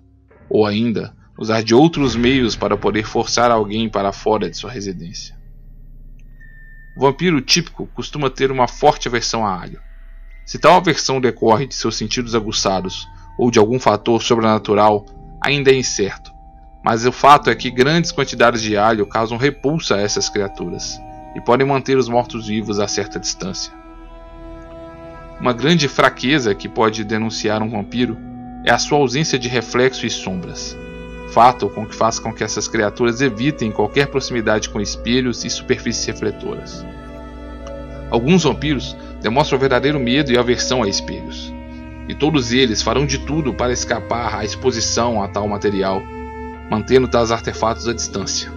ou 0.50 0.65
ainda 0.65 1.19
usar 1.39 1.63
de 1.63 1.74
outros 1.74 2.17
meios 2.17 2.58
para 2.58 2.75
poder 2.75 3.05
forçar 3.05 3.50
alguém 3.50 3.88
para 3.88 4.12
fora 4.12 4.50
de 4.50 4.58
sua 4.58 4.69
residência. 4.69 5.34
O 6.98 7.01
vampiro 7.01 7.39
típico 7.39 7.88
costuma 7.93 8.29
ter 8.29 8.51
uma 8.51 8.67
forte 8.67 9.08
aversão 9.08 9.48
a 9.48 9.58
alho. 9.58 9.79
Se 10.46 10.60
tal 10.60 10.75
aversão 10.75 11.22
decorre 11.22 11.65
de 11.65 11.75
seus 11.75 11.96
sentidos 11.96 12.36
aguçados 12.36 13.08
ou 13.38 13.50
de 13.50 13.58
algum 13.58 13.79
fator 13.79 14.22
sobrenatural 14.22 15.05
ainda 15.41 15.72
é 15.72 15.75
incerto, 15.75 16.29
mas 16.84 17.05
o 17.05 17.12
fato 17.12 17.50
é 17.50 17.55
que 17.55 17.72
grandes 17.72 18.12
quantidades 18.12 18.62
de 18.62 18.75
alho 18.75 19.08
causam 19.08 19.38
repulsa 19.38 19.96
a 19.96 20.01
essas 20.01 20.27
criaturas 20.27 21.00
e 21.38 21.39
podem 21.39 21.65
manter 21.65 21.98
os 21.98 22.10
mortos-vivos 22.10 22.81
a 22.81 22.88
certa 22.88 23.17
distância. 23.17 23.72
Uma 25.39 25.53
grande 25.53 25.88
fraqueza 25.88 26.53
que 26.53 26.67
pode 26.67 27.05
denunciar 27.05 27.63
um 27.63 27.69
vampiro 27.69 28.17
é 28.65 28.72
a 28.72 28.77
sua 28.77 28.98
ausência 28.98 29.39
de 29.39 29.48
reflexo 29.48 30.05
e 30.05 30.10
sombras, 30.10 30.75
fato 31.34 31.70
com 31.70 31.86
que 31.86 31.96
faz 31.96 32.20
com 32.20 32.34
que 32.34 32.44
essas 32.44 32.68
criaturas 32.68 33.22
evitem 33.22 33.72
qualquer 33.72 34.08
proximidade 34.08 34.70
com 34.70 34.82
espelhos 34.82 35.46
e 35.46 35.50
superfícies 35.50 36.06
refletoras. 36.06 36.86
Alguns 38.10 38.44
vampiros 38.44 38.96
demonstram 39.22 39.60
verdadeiro 39.60 40.00
medo 40.00 40.32
e 40.32 40.38
aversão 40.38 40.84
a 40.84 40.88
espelhos, 40.88 41.54
e 42.08 42.16
todos 42.16 42.52
eles 42.52 42.82
farão 42.82 43.06
de 43.06 43.20
tudo 43.20 43.54
para 43.54 43.72
escapar 43.72 44.36
à 44.36 44.44
exposição 44.44 45.22
a 45.22 45.28
tal 45.28 45.48
material, 45.48 46.02
mantendo 46.70 47.08
tais 47.08 47.32
artefatos 47.32 47.88
à 47.88 47.94
distância. 47.94 48.52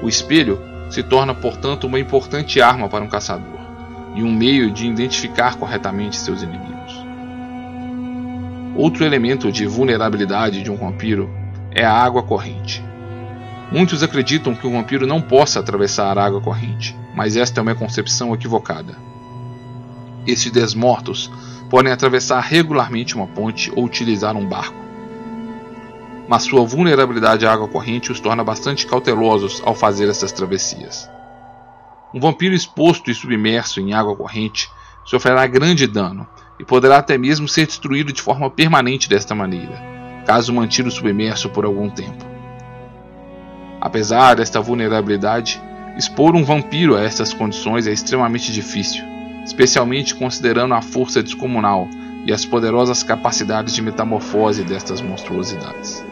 O 0.00 0.08
espelho 0.08 0.60
se 0.90 1.02
torna, 1.02 1.34
portanto, 1.34 1.86
uma 1.86 1.98
importante 1.98 2.60
arma 2.60 2.88
para 2.88 3.04
um 3.04 3.08
caçador 3.08 3.58
e 4.14 4.22
um 4.22 4.32
meio 4.32 4.70
de 4.70 4.86
identificar 4.86 5.56
corretamente 5.56 6.16
seus 6.16 6.42
inimigos. 6.42 6.77
Outro 8.78 9.04
elemento 9.04 9.50
de 9.50 9.66
vulnerabilidade 9.66 10.62
de 10.62 10.70
um 10.70 10.76
vampiro 10.76 11.28
é 11.72 11.84
a 11.84 11.92
água 11.92 12.22
corrente. 12.22 12.80
Muitos 13.72 14.04
acreditam 14.04 14.54
que 14.54 14.68
o 14.68 14.70
vampiro 14.70 15.04
não 15.04 15.20
possa 15.20 15.58
atravessar 15.58 16.16
a 16.16 16.24
água 16.24 16.40
corrente, 16.40 16.96
mas 17.12 17.36
esta 17.36 17.58
é 17.58 17.62
uma 17.62 17.74
concepção 17.74 18.32
equivocada. 18.32 18.96
Estes 20.24 20.52
desmortos 20.52 21.28
podem 21.68 21.90
atravessar 21.90 22.38
regularmente 22.38 23.16
uma 23.16 23.26
ponte 23.26 23.68
ou 23.74 23.84
utilizar 23.84 24.36
um 24.36 24.48
barco. 24.48 24.78
Mas 26.28 26.44
sua 26.44 26.64
vulnerabilidade 26.64 27.44
à 27.44 27.52
água 27.52 27.66
corrente 27.66 28.12
os 28.12 28.20
torna 28.20 28.44
bastante 28.44 28.86
cautelosos 28.86 29.60
ao 29.64 29.74
fazer 29.74 30.08
essas 30.08 30.30
travessias. 30.30 31.10
Um 32.14 32.20
vampiro 32.20 32.54
exposto 32.54 33.10
e 33.10 33.14
submerso 33.14 33.80
em 33.80 33.92
água 33.92 34.14
corrente 34.14 34.70
sofrerá 35.04 35.48
grande 35.48 35.84
dano 35.84 36.28
e 36.58 36.64
poderá 36.64 36.98
até 36.98 37.16
mesmo 37.16 37.48
ser 37.48 37.66
destruído 37.66 38.12
de 38.12 38.22
forma 38.22 38.50
permanente 38.50 39.08
desta 39.08 39.34
maneira, 39.34 39.80
caso 40.26 40.52
mantido 40.52 40.90
submerso 40.90 41.48
por 41.50 41.64
algum 41.64 41.88
tempo. 41.88 42.24
Apesar 43.80 44.36
desta 44.36 44.60
vulnerabilidade, 44.60 45.60
expor 45.96 46.34
um 46.34 46.44
vampiro 46.44 46.96
a 46.96 47.02
estas 47.02 47.32
condições 47.32 47.86
é 47.86 47.92
extremamente 47.92 48.52
difícil 48.52 49.18
especialmente 49.48 50.14
considerando 50.14 50.74
a 50.74 50.82
força 50.82 51.22
descomunal 51.22 51.88
e 52.26 52.32
as 52.32 52.44
poderosas 52.44 53.02
capacidades 53.02 53.74
de 53.74 53.80
metamorfose 53.80 54.62
destas 54.62 55.00
monstruosidades. 55.00 56.04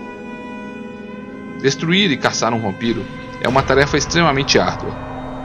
Destruir 1.61 2.11
e 2.11 2.17
caçar 2.17 2.55
um 2.55 2.61
vampiro 2.61 3.05
é 3.43 3.49
uma 3.49 3.63
tarefa 3.63 3.99
extremamente 3.99 4.59
árdua. 4.59 4.91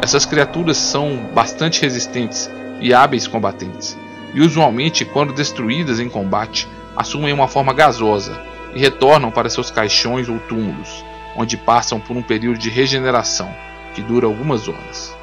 Essas 0.01 0.25
criaturas 0.25 0.77
são 0.77 1.29
bastante 1.35 1.81
resistentes 1.81 2.49
e 2.79 2.93
hábeis 2.93 3.27
combatentes, 3.27 3.97
e 4.33 4.41
usualmente, 4.41 5.05
quando 5.05 5.33
destruídas 5.33 5.99
em 5.99 6.09
combate, 6.09 6.67
assumem 6.95 7.33
uma 7.33 7.47
forma 7.47 7.73
gasosa 7.73 8.41
e 8.73 8.79
retornam 8.79 9.31
para 9.31 9.49
seus 9.49 9.69
caixões 9.69 10.29
ou 10.29 10.39
túmulos, 10.39 11.03
onde 11.35 11.57
passam 11.57 11.99
por 11.99 12.15
um 12.15 12.21
período 12.21 12.57
de 12.57 12.69
regeneração 12.69 13.53
que 13.93 14.01
dura 14.01 14.25
algumas 14.25 14.67
horas. 14.67 15.15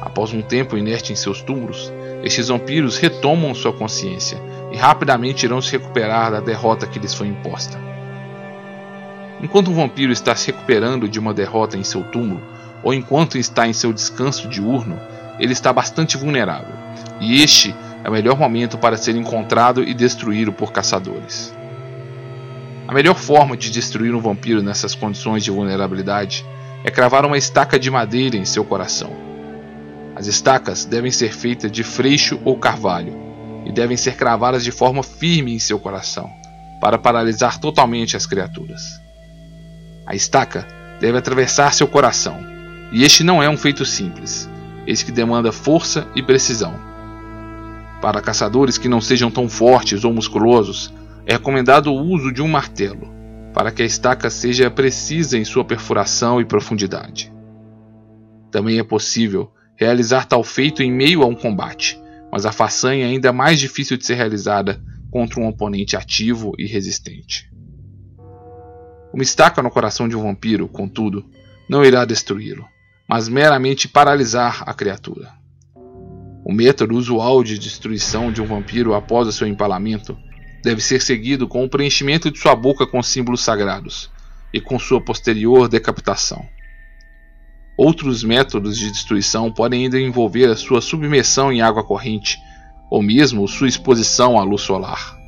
Após 0.00 0.32
um 0.32 0.42
tempo 0.42 0.76
inerte 0.76 1.12
em 1.12 1.16
seus 1.16 1.42
túmulos, 1.42 1.92
estes 2.22 2.48
vampiros 2.48 2.96
retomam 2.98 3.54
sua 3.54 3.72
consciência 3.72 4.40
e 4.72 4.76
rapidamente 4.76 5.44
irão 5.44 5.60
se 5.60 5.72
recuperar 5.72 6.30
da 6.30 6.40
derrota 6.40 6.86
que 6.86 6.98
lhes 6.98 7.14
foi 7.14 7.28
imposta. 7.28 7.78
Enquanto 9.40 9.70
um 9.70 9.74
vampiro 9.74 10.12
está 10.12 10.34
se 10.34 10.48
recuperando 10.48 11.08
de 11.08 11.18
uma 11.18 11.32
derrota 11.32 11.76
em 11.76 11.84
seu 11.84 12.02
túmulo, 12.02 12.42
ou 12.82 12.92
enquanto 12.92 13.38
está 13.38 13.68
em 13.68 13.72
seu 13.72 13.92
descanso 13.92 14.48
diurno, 14.48 14.98
ele 15.38 15.52
está 15.52 15.72
bastante 15.72 16.16
vulnerável, 16.16 16.74
e 17.20 17.42
este 17.42 17.74
é 18.04 18.08
o 18.08 18.12
melhor 18.12 18.38
momento 18.38 18.78
para 18.78 18.96
ser 18.96 19.16
encontrado 19.16 19.82
e 19.82 19.94
destruído 19.94 20.52
por 20.52 20.72
caçadores. 20.72 21.54
A 22.86 22.92
melhor 22.92 23.16
forma 23.16 23.56
de 23.56 23.70
destruir 23.70 24.14
um 24.14 24.20
vampiro 24.20 24.62
nessas 24.62 24.94
condições 24.94 25.44
de 25.44 25.50
vulnerabilidade 25.50 26.44
é 26.84 26.90
cravar 26.90 27.26
uma 27.26 27.36
estaca 27.36 27.78
de 27.78 27.90
madeira 27.90 28.36
em 28.36 28.44
seu 28.44 28.64
coração 28.64 29.28
as 30.18 30.26
estacas 30.26 30.84
devem 30.84 31.12
ser 31.12 31.32
feitas 31.32 31.70
de 31.70 31.84
freixo 31.84 32.40
ou 32.44 32.58
carvalho 32.58 33.16
e 33.64 33.70
devem 33.70 33.96
ser 33.96 34.16
cravadas 34.16 34.64
de 34.64 34.72
forma 34.72 35.00
firme 35.00 35.54
em 35.54 35.60
seu 35.60 35.78
coração, 35.78 36.28
para 36.80 36.98
paralisar 36.98 37.60
totalmente 37.60 38.16
as 38.16 38.26
criaturas. 38.26 39.00
A 40.04 40.16
estaca 40.16 40.66
deve 41.00 41.16
atravessar 41.16 41.72
seu 41.72 41.86
coração, 41.86 42.36
E 42.90 43.04
este 43.04 43.22
não 43.22 43.40
é 43.40 43.48
um 43.48 43.56
feito 43.56 43.84
simples, 43.84 44.48
esse 44.86 45.04
que 45.04 45.12
demanda 45.12 45.52
força 45.52 46.08
e 46.16 46.22
precisão. 46.22 46.74
Para 48.00 48.20
caçadores 48.20 48.78
que 48.78 48.88
não 48.88 49.00
sejam 49.00 49.30
tão 49.30 49.48
fortes 49.48 50.04
ou 50.04 50.12
musculosos, 50.12 50.94
é 51.26 51.32
recomendado 51.32 51.92
o 51.92 52.00
uso 52.00 52.32
de 52.32 52.40
um 52.40 52.48
martelo, 52.48 53.12
para 53.52 53.72
que 53.72 53.82
a 53.82 53.86
estaca 53.86 54.30
seja 54.30 54.70
precisa 54.70 55.36
em 55.36 55.44
sua 55.44 55.64
perfuração 55.64 56.40
e 56.40 56.44
profundidade. 56.44 57.32
Também 58.50 58.78
é 58.78 58.84
possível 58.84 59.52
realizar 59.76 60.26
tal 60.26 60.44
feito 60.44 60.82
em 60.82 60.92
meio 60.92 61.22
a 61.22 61.26
um 61.26 61.34
combate, 61.34 62.00
mas 62.30 62.46
a 62.46 62.52
façanha 62.52 63.04
é 63.04 63.08
ainda 63.08 63.32
mais 63.32 63.58
difícil 63.58 63.96
de 63.96 64.06
ser 64.06 64.14
realizada 64.14 64.80
contra 65.10 65.40
um 65.40 65.48
oponente 65.48 65.96
ativo 65.96 66.52
e 66.56 66.66
resistente. 66.66 67.50
Uma 69.12 69.22
estaca 69.22 69.62
no 69.62 69.70
coração 69.70 70.08
de 70.08 70.16
um 70.16 70.22
vampiro, 70.22 70.68
contudo, 70.68 71.24
não 71.68 71.84
irá 71.84 72.04
destruí-lo, 72.04 72.66
mas 73.08 73.28
meramente 73.28 73.88
paralisar 73.88 74.62
a 74.66 74.72
criatura. 74.72 75.32
O 76.48 76.52
método 76.54 76.96
usual 76.96 77.44
de 77.44 77.58
destruição 77.58 78.32
de 78.32 78.40
um 78.40 78.46
vampiro 78.46 78.94
após 78.94 79.28
o 79.28 79.32
seu 79.32 79.46
empalamento 79.46 80.16
deve 80.64 80.80
ser 80.80 81.02
seguido 81.02 81.46
com 81.46 81.62
o 81.62 81.68
preenchimento 81.68 82.30
de 82.30 82.38
sua 82.38 82.56
boca 82.56 82.86
com 82.86 83.02
símbolos 83.02 83.42
sagrados 83.42 84.10
e 84.50 84.58
com 84.58 84.78
sua 84.78 84.98
posterior 84.98 85.68
decapitação. 85.68 86.42
Outros 87.76 88.24
métodos 88.24 88.78
de 88.78 88.90
destruição 88.90 89.52
podem 89.52 89.84
ainda 89.84 90.00
envolver 90.00 90.46
a 90.46 90.56
sua 90.56 90.80
submersão 90.80 91.52
em 91.52 91.60
água 91.60 91.84
corrente 91.84 92.38
ou 92.90 93.02
mesmo 93.02 93.46
sua 93.46 93.68
exposição 93.68 94.38
à 94.38 94.42
luz 94.42 94.62
solar. 94.62 95.18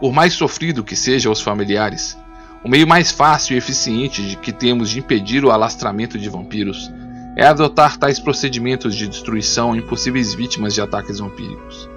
Por 0.00 0.12
mais 0.12 0.32
sofrido 0.32 0.82
que 0.82 0.96
seja 0.96 1.28
aos 1.28 1.40
familiares, 1.40 2.18
o 2.64 2.68
meio 2.68 2.88
mais 2.88 3.12
fácil 3.12 3.54
e 3.54 3.58
eficiente 3.58 4.20
de 4.20 4.36
que 4.36 4.50
temos 4.50 4.90
de 4.90 4.98
impedir 4.98 5.44
o 5.44 5.52
alastramento 5.52 6.18
de 6.18 6.28
vampiros 6.28 6.90
é 7.36 7.46
adotar 7.46 7.96
tais 7.96 8.18
procedimentos 8.18 8.94
de 8.94 9.08
destruição 9.08 9.74
em 9.74 9.80
possíveis 9.80 10.34
vítimas 10.34 10.74
de 10.74 10.80
ataques 10.80 11.18
vampíricos. 11.18 11.88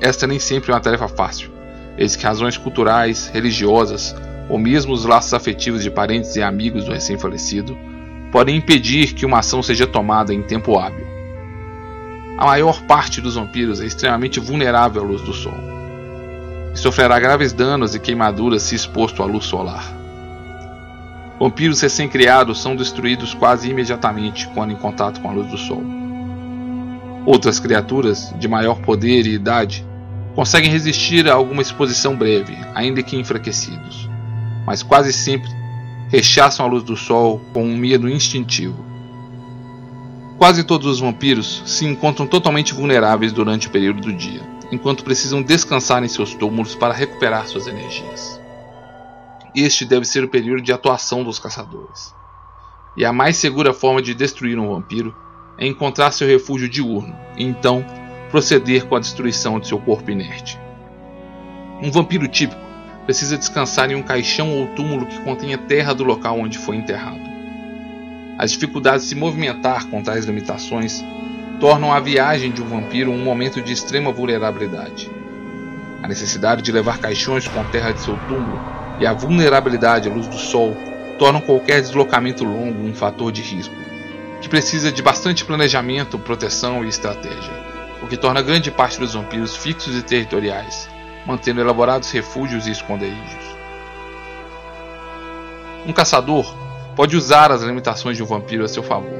Esta 0.00 0.26
nem 0.26 0.38
sempre 0.38 0.70
é 0.70 0.74
uma 0.74 0.80
tarefa 0.80 1.08
fácil, 1.08 1.50
eis 1.98 2.16
que 2.16 2.24
razões 2.24 2.56
culturais, 2.56 3.30
religiosas 3.32 4.14
ou 4.48 4.58
mesmo 4.58 4.92
os 4.92 5.04
laços 5.04 5.34
afetivos 5.34 5.82
de 5.82 5.90
parentes 5.90 6.34
e 6.36 6.42
amigos 6.42 6.84
do 6.84 6.92
recém-falecido 6.92 7.76
podem 8.32 8.56
impedir 8.56 9.12
que 9.12 9.26
uma 9.26 9.40
ação 9.40 9.62
seja 9.62 9.86
tomada 9.86 10.32
em 10.32 10.42
tempo 10.42 10.78
hábil. 10.78 11.06
A 12.38 12.46
maior 12.46 12.82
parte 12.82 13.20
dos 13.20 13.34
vampiros 13.34 13.80
é 13.80 13.86
extremamente 13.86 14.40
vulnerável 14.40 15.02
à 15.02 15.04
luz 15.04 15.20
do 15.22 15.32
sol 15.34 15.54
e 16.72 16.78
sofrerá 16.78 17.18
graves 17.18 17.52
danos 17.52 17.94
e 17.94 17.98
queimaduras 17.98 18.62
se 18.62 18.74
exposto 18.74 19.22
à 19.22 19.26
luz 19.26 19.44
solar. 19.44 19.99
Vampiros 21.40 21.80
recém-criados 21.80 22.60
são 22.60 22.76
destruídos 22.76 23.32
quase 23.32 23.70
imediatamente 23.70 24.46
quando 24.48 24.72
em 24.74 24.76
contato 24.76 25.22
com 25.22 25.30
a 25.30 25.32
luz 25.32 25.50
do 25.50 25.56
sol. 25.56 25.82
Outras 27.24 27.58
criaturas, 27.58 28.34
de 28.38 28.46
maior 28.46 28.82
poder 28.82 29.26
e 29.26 29.32
idade, 29.32 29.82
conseguem 30.34 30.70
resistir 30.70 31.26
a 31.26 31.32
alguma 31.32 31.62
exposição 31.62 32.14
breve, 32.14 32.54
ainda 32.74 33.02
que 33.02 33.16
enfraquecidos, 33.16 34.06
mas 34.66 34.82
quase 34.82 35.14
sempre 35.14 35.48
rechaçam 36.10 36.66
a 36.66 36.68
luz 36.68 36.82
do 36.82 36.94
sol 36.94 37.40
com 37.54 37.64
um 37.64 37.76
medo 37.76 38.06
instintivo. 38.06 38.84
Quase 40.36 40.62
todos 40.62 40.86
os 40.86 41.00
vampiros 41.00 41.62
se 41.64 41.86
encontram 41.86 42.26
totalmente 42.26 42.74
vulneráveis 42.74 43.32
durante 43.32 43.66
o 43.66 43.70
período 43.70 44.02
do 44.02 44.12
dia, 44.12 44.42
enquanto 44.70 45.04
precisam 45.04 45.40
descansar 45.40 46.04
em 46.04 46.08
seus 46.08 46.34
túmulos 46.34 46.74
para 46.74 46.92
recuperar 46.92 47.46
suas 47.46 47.66
energias. 47.66 48.38
Este 49.54 49.84
deve 49.84 50.04
ser 50.04 50.22
o 50.22 50.28
período 50.28 50.62
de 50.62 50.72
atuação 50.72 51.24
dos 51.24 51.38
caçadores. 51.38 52.14
E 52.96 53.04
a 53.04 53.12
mais 53.12 53.36
segura 53.36 53.72
forma 53.72 54.00
de 54.00 54.14
destruir 54.14 54.58
um 54.58 54.68
vampiro 54.68 55.14
é 55.58 55.66
encontrar 55.66 56.12
seu 56.12 56.28
refúgio 56.28 56.68
diurno 56.68 57.16
e 57.36 57.44
então 57.44 57.84
proceder 58.30 58.86
com 58.86 58.94
a 58.94 59.00
destruição 59.00 59.58
de 59.58 59.66
seu 59.66 59.78
corpo 59.78 60.10
inerte. 60.10 60.58
Um 61.82 61.90
vampiro 61.90 62.28
típico 62.28 62.60
precisa 63.04 63.36
descansar 63.36 63.90
em 63.90 63.96
um 63.96 64.02
caixão 64.02 64.56
ou 64.56 64.68
túmulo 64.68 65.06
que 65.06 65.20
contenha 65.22 65.58
terra 65.58 65.92
do 65.92 66.04
local 66.04 66.38
onde 66.38 66.56
foi 66.56 66.76
enterrado. 66.76 67.28
As 68.38 68.52
dificuldades 68.52 69.02
de 69.02 69.08
se 69.08 69.14
movimentar 69.16 69.88
com 69.88 70.02
tais 70.02 70.26
limitações 70.26 71.04
tornam 71.58 71.92
a 71.92 71.98
viagem 71.98 72.52
de 72.52 72.62
um 72.62 72.66
vampiro 72.66 73.10
um 73.10 73.24
momento 73.24 73.60
de 73.60 73.72
extrema 73.72 74.12
vulnerabilidade. 74.12 75.10
A 76.02 76.08
necessidade 76.08 76.62
de 76.62 76.70
levar 76.70 76.98
caixões 76.98 77.48
com 77.48 77.64
terra 77.64 77.92
de 77.92 78.00
seu 78.00 78.16
túmulo 78.28 78.79
e 79.00 79.06
a 79.06 79.14
vulnerabilidade 79.14 80.08
à 80.08 80.12
luz 80.12 80.28
do 80.28 80.36
sol 80.36 80.76
tornam 81.18 81.40
qualquer 81.40 81.80
deslocamento 81.80 82.44
longo 82.44 82.86
um 82.86 82.94
fator 82.94 83.32
de 83.32 83.42
risco, 83.42 83.74
que 84.40 84.48
precisa 84.48 84.92
de 84.92 85.02
bastante 85.02 85.44
planejamento, 85.44 86.18
proteção 86.18 86.84
e 86.84 86.88
estratégia, 86.88 87.52
o 88.02 88.06
que 88.06 88.16
torna 88.16 88.42
grande 88.42 88.70
parte 88.70 89.00
dos 89.00 89.14
vampiros 89.14 89.56
fixos 89.56 89.96
e 89.96 90.02
territoriais, 90.02 90.88
mantendo 91.26 91.60
elaborados 91.60 92.10
refúgios 92.10 92.66
e 92.66 92.72
esconderijos. 92.72 93.56
Um 95.86 95.92
caçador 95.92 96.54
pode 96.94 97.16
usar 97.16 97.50
as 97.50 97.62
limitações 97.62 98.16
de 98.16 98.22
um 98.22 98.26
vampiro 98.26 98.64
a 98.64 98.68
seu 98.68 98.82
favor. 98.82 99.18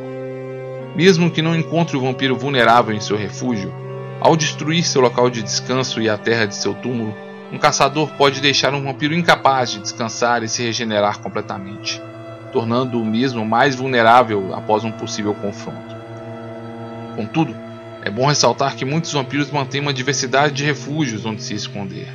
Mesmo 0.95 1.31
que 1.31 1.40
não 1.40 1.57
encontre 1.57 1.97
o 1.97 2.01
vampiro 2.01 2.37
vulnerável 2.37 2.95
em 2.95 3.01
seu 3.01 3.16
refúgio, 3.16 3.73
ao 4.21 4.37
destruir 4.37 4.83
seu 4.85 5.01
local 5.01 5.31
de 5.31 5.43
descanso 5.43 6.01
e 6.03 6.09
a 6.09 6.19
terra 6.19 6.45
de 6.45 6.55
seu 6.55 6.75
túmulo, 6.75 7.14
um 7.52 7.58
caçador 7.58 8.10
pode 8.12 8.40
deixar 8.40 8.72
um 8.74 8.82
vampiro 8.82 9.14
incapaz 9.14 9.70
de 9.70 9.80
descansar 9.80 10.42
e 10.42 10.48
se 10.48 10.62
regenerar 10.62 11.18
completamente, 11.18 12.00
tornando-o 12.52 13.04
mesmo 13.04 13.44
mais 13.44 13.74
vulnerável 13.74 14.54
após 14.54 14.84
um 14.84 14.92
possível 14.92 15.34
confronto. 15.34 15.96
Contudo, 17.16 17.54
é 18.02 18.10
bom 18.10 18.26
ressaltar 18.26 18.76
que 18.76 18.84
muitos 18.84 19.12
vampiros 19.12 19.50
mantêm 19.50 19.80
uma 19.80 19.92
diversidade 19.92 20.54
de 20.54 20.64
refúgios 20.64 21.26
onde 21.26 21.42
se 21.42 21.54
esconder, 21.54 22.08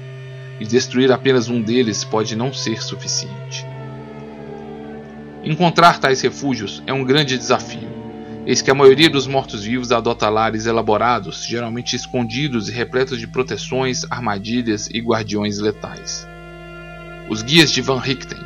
e 0.60 0.66
destruir 0.66 1.12
apenas 1.12 1.50
um 1.50 1.62
deles 1.62 2.04
pode 2.04 2.36
não 2.36 2.54
ser 2.54 2.82
suficiente. 2.82 3.66
Encontrar 5.44 6.00
tais 6.00 6.22
refúgios 6.22 6.82
é 6.88 6.94
um 6.94 7.04
grande 7.04 7.38
desafio, 7.38 7.95
eis 8.46 8.62
que 8.62 8.70
a 8.70 8.76
maioria 8.76 9.10
dos 9.10 9.26
mortos-vivos 9.26 9.92
adota 9.92 10.30
lares 10.30 10.68
elaborados, 10.68 11.44
geralmente 11.46 11.96
escondidos 11.96 12.70
e 12.70 12.72
repletos 12.72 13.20
de 13.20 13.28
proteções, 13.28 14.06
armadilhas 14.10 14.88
e 14.94 15.00
guardiões 15.00 15.58
letais. 15.58 16.28
Os 17.28 17.42
guias 17.42 17.72
de 17.72 17.82
Van 17.82 18.00
Richten, 18.00 18.38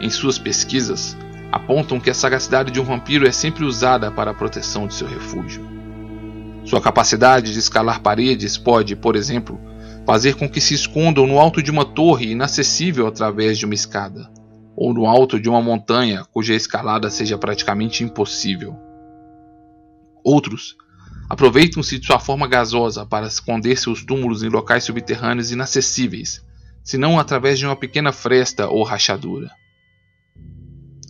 em 0.00 0.10
suas 0.10 0.36
pesquisas, 0.36 1.16
apontam 1.52 2.00
que 2.00 2.10
a 2.10 2.14
sagacidade 2.14 2.72
de 2.72 2.80
um 2.80 2.84
vampiro 2.84 3.26
é 3.26 3.30
sempre 3.30 3.64
usada 3.64 4.10
para 4.10 4.32
a 4.32 4.34
proteção 4.34 4.88
de 4.88 4.94
seu 4.94 5.06
refúgio. 5.06 5.64
Sua 6.64 6.80
capacidade 6.80 7.52
de 7.52 7.58
escalar 7.60 8.00
paredes 8.00 8.58
pode, 8.58 8.96
por 8.96 9.14
exemplo, 9.14 9.60
fazer 10.04 10.34
com 10.34 10.48
que 10.48 10.60
se 10.60 10.74
escondam 10.74 11.24
no 11.24 11.38
alto 11.38 11.62
de 11.62 11.70
uma 11.70 11.84
torre 11.84 12.32
inacessível 12.32 13.06
através 13.06 13.56
de 13.56 13.64
uma 13.64 13.74
escada, 13.74 14.28
ou 14.76 14.92
no 14.92 15.06
alto 15.06 15.38
de 15.38 15.48
uma 15.48 15.62
montanha 15.62 16.24
cuja 16.32 16.54
escalada 16.54 17.08
seja 17.10 17.38
praticamente 17.38 18.02
impossível. 18.02 18.85
Outros 20.26 20.76
aproveitam-se 21.30 22.00
de 22.00 22.06
sua 22.06 22.18
forma 22.18 22.48
gasosa 22.48 23.06
para 23.06 23.28
esconder 23.28 23.76
seus 23.78 24.04
túmulos 24.04 24.42
em 24.42 24.48
locais 24.48 24.82
subterrâneos 24.82 25.52
inacessíveis, 25.52 26.44
se 26.82 26.98
não 26.98 27.16
através 27.16 27.60
de 27.60 27.64
uma 27.64 27.76
pequena 27.76 28.10
fresta 28.10 28.66
ou 28.68 28.82
rachadura. 28.82 29.48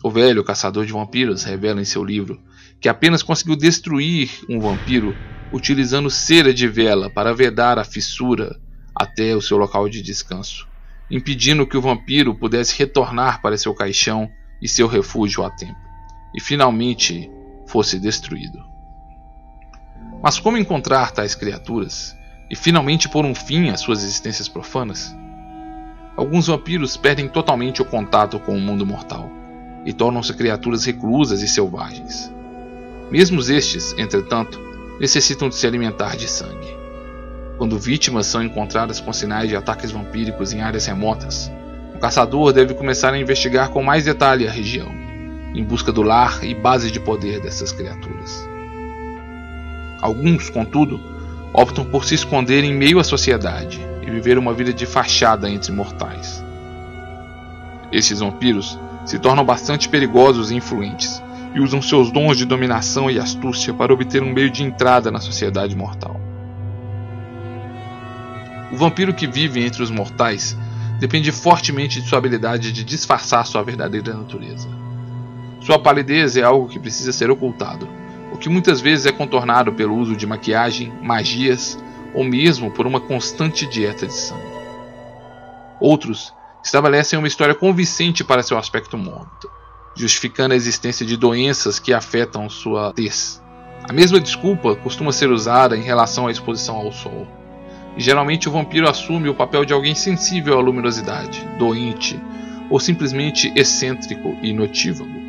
O 0.04 0.10
velho 0.10 0.44
caçador 0.44 0.84
de 0.84 0.92
vampiros 0.92 1.44
revela 1.44 1.80
em 1.80 1.84
seu 1.86 2.04
livro 2.04 2.38
que 2.78 2.90
apenas 2.90 3.22
conseguiu 3.22 3.56
destruir 3.56 4.30
um 4.50 4.60
vampiro 4.60 5.16
utilizando 5.50 6.10
cera 6.10 6.52
de 6.52 6.68
vela 6.68 7.08
para 7.08 7.32
vedar 7.32 7.78
a 7.78 7.84
fissura 7.84 8.60
até 8.94 9.34
o 9.34 9.40
seu 9.40 9.56
local 9.56 9.88
de 9.88 10.02
descanso, 10.02 10.68
impedindo 11.10 11.66
que 11.66 11.78
o 11.78 11.80
vampiro 11.80 12.34
pudesse 12.34 12.78
retornar 12.78 13.40
para 13.40 13.56
seu 13.56 13.74
caixão 13.74 14.30
e 14.60 14.68
seu 14.68 14.86
refúgio 14.86 15.42
a 15.42 15.48
tempo, 15.48 15.80
e 16.34 16.40
finalmente 16.40 17.30
fosse 17.66 17.98
destruído. 17.98 18.75
Mas 20.22 20.38
como 20.38 20.56
encontrar 20.56 21.10
tais 21.10 21.34
criaturas 21.34 22.16
e 22.50 22.56
finalmente 22.56 23.08
pôr 23.08 23.24
um 23.24 23.34
fim 23.34 23.70
às 23.70 23.80
suas 23.80 24.02
existências 24.02 24.48
profanas? 24.48 25.14
Alguns 26.16 26.46
vampiros 26.46 26.96
perdem 26.96 27.28
totalmente 27.28 27.82
o 27.82 27.84
contato 27.84 28.38
com 28.38 28.56
o 28.56 28.60
mundo 28.60 28.86
mortal 28.86 29.30
e 29.84 29.92
tornam-se 29.92 30.32
criaturas 30.32 30.84
reclusas 30.84 31.42
e 31.42 31.48
selvagens. 31.48 32.32
Mesmo 33.10 33.40
estes, 33.40 33.94
entretanto, 33.98 34.58
necessitam 34.98 35.48
de 35.48 35.54
se 35.54 35.66
alimentar 35.66 36.16
de 36.16 36.26
sangue. 36.28 36.74
Quando 37.58 37.78
vítimas 37.78 38.26
são 38.26 38.42
encontradas 38.42 38.98
com 38.98 39.12
sinais 39.12 39.48
de 39.48 39.56
ataques 39.56 39.90
vampíricos 39.90 40.52
em 40.52 40.60
áreas 40.60 40.86
remotas, 40.86 41.50
o 41.94 41.98
caçador 41.98 42.52
deve 42.52 42.74
começar 42.74 43.14
a 43.14 43.18
investigar 43.18 43.70
com 43.70 43.82
mais 43.82 44.04
detalhe 44.04 44.46
a 44.46 44.50
região, 44.50 44.90
em 45.54 45.64
busca 45.64 45.92
do 45.92 46.02
lar 46.02 46.42
e 46.44 46.54
base 46.54 46.90
de 46.90 47.00
poder 47.00 47.40
dessas 47.40 47.72
criaturas. 47.72 48.55
Alguns, 50.00 50.50
contudo, 50.50 51.00
optam 51.52 51.84
por 51.84 52.04
se 52.04 52.14
esconder 52.14 52.64
em 52.64 52.74
meio 52.74 52.98
à 52.98 53.04
sociedade 53.04 53.80
e 54.02 54.10
viver 54.10 54.38
uma 54.38 54.52
vida 54.52 54.72
de 54.72 54.86
fachada 54.86 55.48
entre 55.48 55.72
mortais. 55.72 56.44
Estes 57.90 58.20
vampiros 58.20 58.78
se 59.04 59.18
tornam 59.18 59.44
bastante 59.44 59.88
perigosos 59.88 60.50
e 60.50 60.56
influentes, 60.56 61.22
e 61.54 61.60
usam 61.60 61.80
seus 61.80 62.10
dons 62.10 62.36
de 62.36 62.44
dominação 62.44 63.10
e 63.10 63.18
astúcia 63.18 63.72
para 63.72 63.92
obter 63.92 64.22
um 64.22 64.32
meio 64.32 64.50
de 64.50 64.62
entrada 64.62 65.10
na 65.10 65.20
sociedade 65.20 65.74
mortal. 65.74 66.20
O 68.70 68.76
vampiro 68.76 69.14
que 69.14 69.26
vive 69.26 69.64
entre 69.64 69.82
os 69.82 69.90
mortais 69.90 70.54
depende 70.98 71.32
fortemente 71.32 72.02
de 72.02 72.08
sua 72.08 72.18
habilidade 72.18 72.72
de 72.72 72.84
disfarçar 72.84 73.46
sua 73.46 73.62
verdadeira 73.62 74.12
natureza. 74.12 74.68
Sua 75.60 75.78
palidez 75.78 76.36
é 76.36 76.42
algo 76.42 76.68
que 76.68 76.78
precisa 76.78 77.12
ser 77.12 77.30
ocultado, 77.30 77.88
o 78.32 78.36
que 78.36 78.48
muitas 78.48 78.80
vezes 78.80 79.06
é 79.06 79.12
contornado 79.12 79.72
pelo 79.72 79.96
uso 79.96 80.16
de 80.16 80.26
maquiagem, 80.26 80.92
magias 81.02 81.78
ou 82.14 82.24
mesmo 82.24 82.70
por 82.70 82.86
uma 82.86 83.00
constante 83.00 83.66
dieta 83.66 84.06
de 84.06 84.14
sangue. 84.14 84.56
Outros 85.80 86.32
estabelecem 86.64 87.18
uma 87.18 87.28
história 87.28 87.54
convincente 87.54 88.24
para 88.24 88.42
seu 88.42 88.58
aspecto 88.58 88.96
mórbido, 88.96 89.50
justificando 89.94 90.54
a 90.54 90.56
existência 90.56 91.06
de 91.06 91.16
doenças 91.16 91.78
que 91.78 91.92
afetam 91.92 92.48
sua 92.48 92.92
tez. 92.92 93.42
A 93.88 93.92
mesma 93.92 94.18
desculpa 94.18 94.74
costuma 94.74 95.12
ser 95.12 95.30
usada 95.30 95.76
em 95.76 95.82
relação 95.82 96.26
à 96.26 96.30
exposição 96.30 96.76
ao 96.76 96.90
sol. 96.90 97.26
E 97.96 98.00
geralmente 98.02 98.48
o 98.48 98.52
vampiro 98.52 98.88
assume 98.88 99.28
o 99.28 99.34
papel 99.34 99.64
de 99.64 99.72
alguém 99.72 99.94
sensível 99.94 100.58
à 100.58 100.60
luminosidade, 100.60 101.46
doente 101.58 102.20
ou 102.68 102.80
simplesmente 102.80 103.52
excêntrico 103.54 104.36
e 104.42 104.52
notívago. 104.52 105.25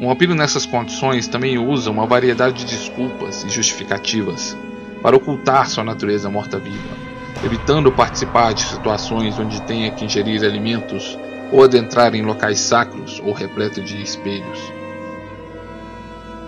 Um 0.00 0.06
vampiro 0.06 0.32
nessas 0.32 0.64
condições 0.64 1.26
também 1.26 1.58
usa 1.58 1.90
uma 1.90 2.06
variedade 2.06 2.64
de 2.64 2.76
desculpas 2.76 3.42
e 3.42 3.48
justificativas 3.48 4.56
para 5.02 5.16
ocultar 5.16 5.68
sua 5.68 5.82
natureza 5.82 6.30
morta-viva, 6.30 6.96
evitando 7.44 7.90
participar 7.90 8.54
de 8.54 8.62
situações 8.62 9.36
onde 9.40 9.60
tenha 9.62 9.90
que 9.90 10.04
ingerir 10.04 10.44
alimentos 10.44 11.18
ou 11.50 11.64
adentrar 11.64 12.14
em 12.14 12.22
locais 12.22 12.60
sacros 12.60 13.20
ou 13.24 13.32
repletos 13.32 13.84
de 13.84 14.00
espelhos. 14.00 14.72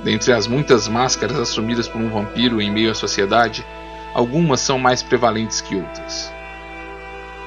Dentre 0.04 0.32
as 0.32 0.46
muitas 0.46 0.86
máscaras 0.86 1.36
assumidas 1.36 1.88
por 1.88 2.00
um 2.00 2.08
vampiro 2.08 2.62
em 2.62 2.70
meio 2.70 2.92
à 2.92 2.94
sociedade, 2.94 3.66
algumas 4.14 4.60
são 4.60 4.78
mais 4.78 5.02
prevalentes 5.02 5.60
que 5.60 5.74
outras. 5.74 6.32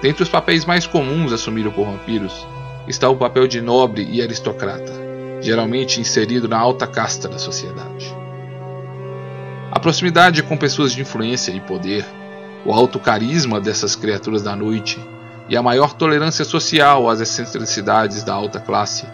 Dentre 0.02 0.24
os 0.24 0.30
papéis 0.30 0.66
mais 0.66 0.86
comuns 0.86 1.32
assumidos 1.32 1.74
por 1.74 1.86
vampiros 1.86 2.46
está 2.90 3.08
o 3.08 3.16
papel 3.16 3.48
de 3.48 3.62
nobre 3.62 4.06
e 4.12 4.22
aristocrata, 4.22 5.03
geralmente 5.44 6.00
inserido 6.00 6.48
na 6.48 6.58
alta 6.58 6.88
casta 6.88 7.28
da 7.28 7.38
sociedade. 7.38 8.16
A 9.70 9.80
proximidade 9.80 10.42
com 10.42 10.56
pessoas 10.56 10.94
de 10.94 11.02
influência 11.02 11.52
e 11.52 11.60
poder, 11.60 12.06
o 12.66 12.72
alto 12.72 12.98
carisma 13.00 13.60
dessas 13.60 13.96
criaturas 13.96 14.42
da 14.42 14.56
noite 14.56 15.00
e 15.50 15.58
a 15.58 15.62
maior 15.62 15.94
tolerância 15.94 16.46
social 16.46 17.10
às 17.10 17.20
excentricidades 17.20 18.24
da 18.24 18.34
alta 18.34 18.60
classe 18.60 19.06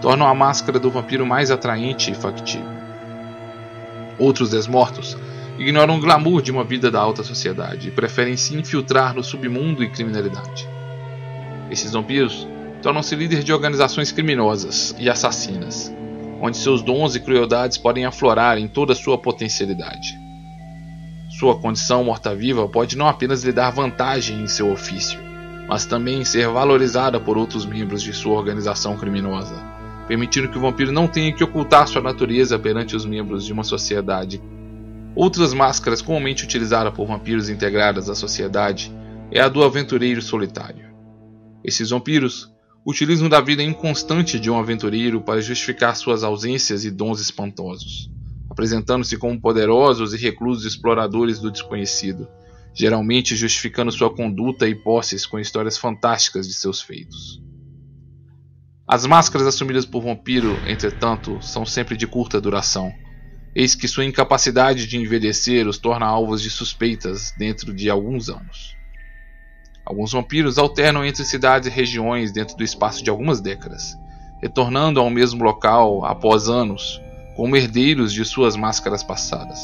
tornam 0.00 0.26
a 0.26 0.34
máscara 0.34 0.78
do 0.78 0.90
vampiro 0.90 1.26
mais 1.26 1.50
atraente 1.50 2.10
e 2.10 2.14
factível. 2.14 2.72
Outros 4.18 4.50
desmortos 4.50 5.18
ignoram 5.58 5.98
o 5.98 6.00
glamour 6.00 6.40
de 6.40 6.50
uma 6.50 6.64
vida 6.64 6.90
da 6.90 7.00
alta 7.00 7.22
sociedade 7.22 7.88
e 7.88 7.90
preferem 7.90 8.36
se 8.36 8.56
infiltrar 8.56 9.14
no 9.14 9.22
submundo 9.22 9.84
e 9.84 9.90
criminalidade. 9.90 10.68
Esses 11.70 11.92
vampiros 11.92 12.46
tornam-se 12.84 13.16
líderes 13.16 13.46
de 13.46 13.50
organizações 13.50 14.12
criminosas 14.12 14.94
e 14.98 15.08
assassinas, 15.08 15.90
onde 16.38 16.58
seus 16.58 16.82
dons 16.82 17.16
e 17.16 17.20
crueldades 17.20 17.78
podem 17.78 18.04
aflorar 18.04 18.58
em 18.58 18.68
toda 18.68 18.94
sua 18.94 19.16
potencialidade. 19.16 20.14
Sua 21.38 21.58
condição 21.58 22.04
morta-viva 22.04 22.68
pode 22.68 22.94
não 22.94 23.08
apenas 23.08 23.42
lhe 23.42 23.52
dar 23.52 23.70
vantagem 23.70 24.42
em 24.42 24.46
seu 24.46 24.70
ofício, 24.70 25.18
mas 25.66 25.86
também 25.86 26.26
ser 26.26 26.46
valorizada 26.48 27.18
por 27.18 27.38
outros 27.38 27.64
membros 27.64 28.02
de 28.02 28.12
sua 28.12 28.36
organização 28.36 28.98
criminosa, 28.98 29.56
permitindo 30.06 30.50
que 30.50 30.58
o 30.58 30.60
vampiro 30.60 30.92
não 30.92 31.08
tenha 31.08 31.32
que 31.32 31.42
ocultar 31.42 31.88
sua 31.88 32.02
natureza 32.02 32.58
perante 32.58 32.94
os 32.94 33.06
membros 33.06 33.46
de 33.46 33.52
uma 33.54 33.64
sociedade. 33.64 34.42
Outras 35.16 35.54
máscaras 35.54 36.02
comumente 36.02 36.44
utilizadas 36.44 36.92
por 36.92 37.06
vampiros 37.06 37.48
integradas 37.48 38.10
à 38.10 38.14
sociedade 38.14 38.92
é 39.30 39.40
a 39.40 39.48
do 39.48 39.64
aventureiro 39.64 40.20
solitário. 40.20 40.84
Esses 41.64 41.88
vampiros 41.88 42.53
utilizam 42.86 43.28
da 43.28 43.40
vida 43.40 43.62
inconstante 43.62 44.38
de 44.38 44.50
um 44.50 44.58
aventureiro 44.58 45.22
para 45.22 45.40
justificar 45.40 45.96
suas 45.96 46.22
ausências 46.22 46.84
e 46.84 46.90
dons 46.90 47.20
espantosos, 47.20 48.10
apresentando-se 48.50 49.16
como 49.16 49.40
poderosos 49.40 50.12
e 50.12 50.18
reclusos 50.18 50.66
exploradores 50.66 51.38
do 51.38 51.50
desconhecido, 51.50 52.28
geralmente 52.74 53.34
justificando 53.36 53.90
sua 53.90 54.14
conduta 54.14 54.68
e 54.68 54.74
posses 54.74 55.24
com 55.24 55.38
histórias 55.38 55.78
fantásticas 55.78 56.46
de 56.46 56.52
seus 56.52 56.82
feitos. 56.82 57.42
As 58.86 59.06
máscaras 59.06 59.46
assumidas 59.46 59.86
por 59.86 60.02
vampiro, 60.02 60.58
entretanto, 60.66 61.38
são 61.40 61.64
sempre 61.64 61.96
de 61.96 62.06
curta 62.06 62.38
duração. 62.38 62.92
Eis 63.54 63.74
que 63.74 63.88
sua 63.88 64.04
incapacidade 64.04 64.86
de 64.86 64.98
envelhecer 64.98 65.66
os 65.66 65.78
torna 65.78 66.04
alvos 66.04 66.42
de 66.42 66.50
suspeitas 66.50 67.32
dentro 67.38 67.72
de 67.72 67.88
alguns 67.88 68.28
anos. 68.28 68.76
Alguns 69.84 70.12
vampiros 70.12 70.56
alternam 70.56 71.04
entre 71.04 71.24
cidades 71.24 71.68
e 71.68 71.70
regiões 71.70 72.32
dentro 72.32 72.56
do 72.56 72.64
espaço 72.64 73.04
de 73.04 73.10
algumas 73.10 73.40
décadas, 73.40 73.98
retornando 74.40 74.98
ao 74.98 75.10
mesmo 75.10 75.44
local 75.44 76.04
após 76.06 76.48
anos, 76.48 77.02
como 77.36 77.56
herdeiros 77.56 78.12
de 78.12 78.24
suas 78.24 78.56
máscaras 78.56 79.02
passadas. 79.02 79.60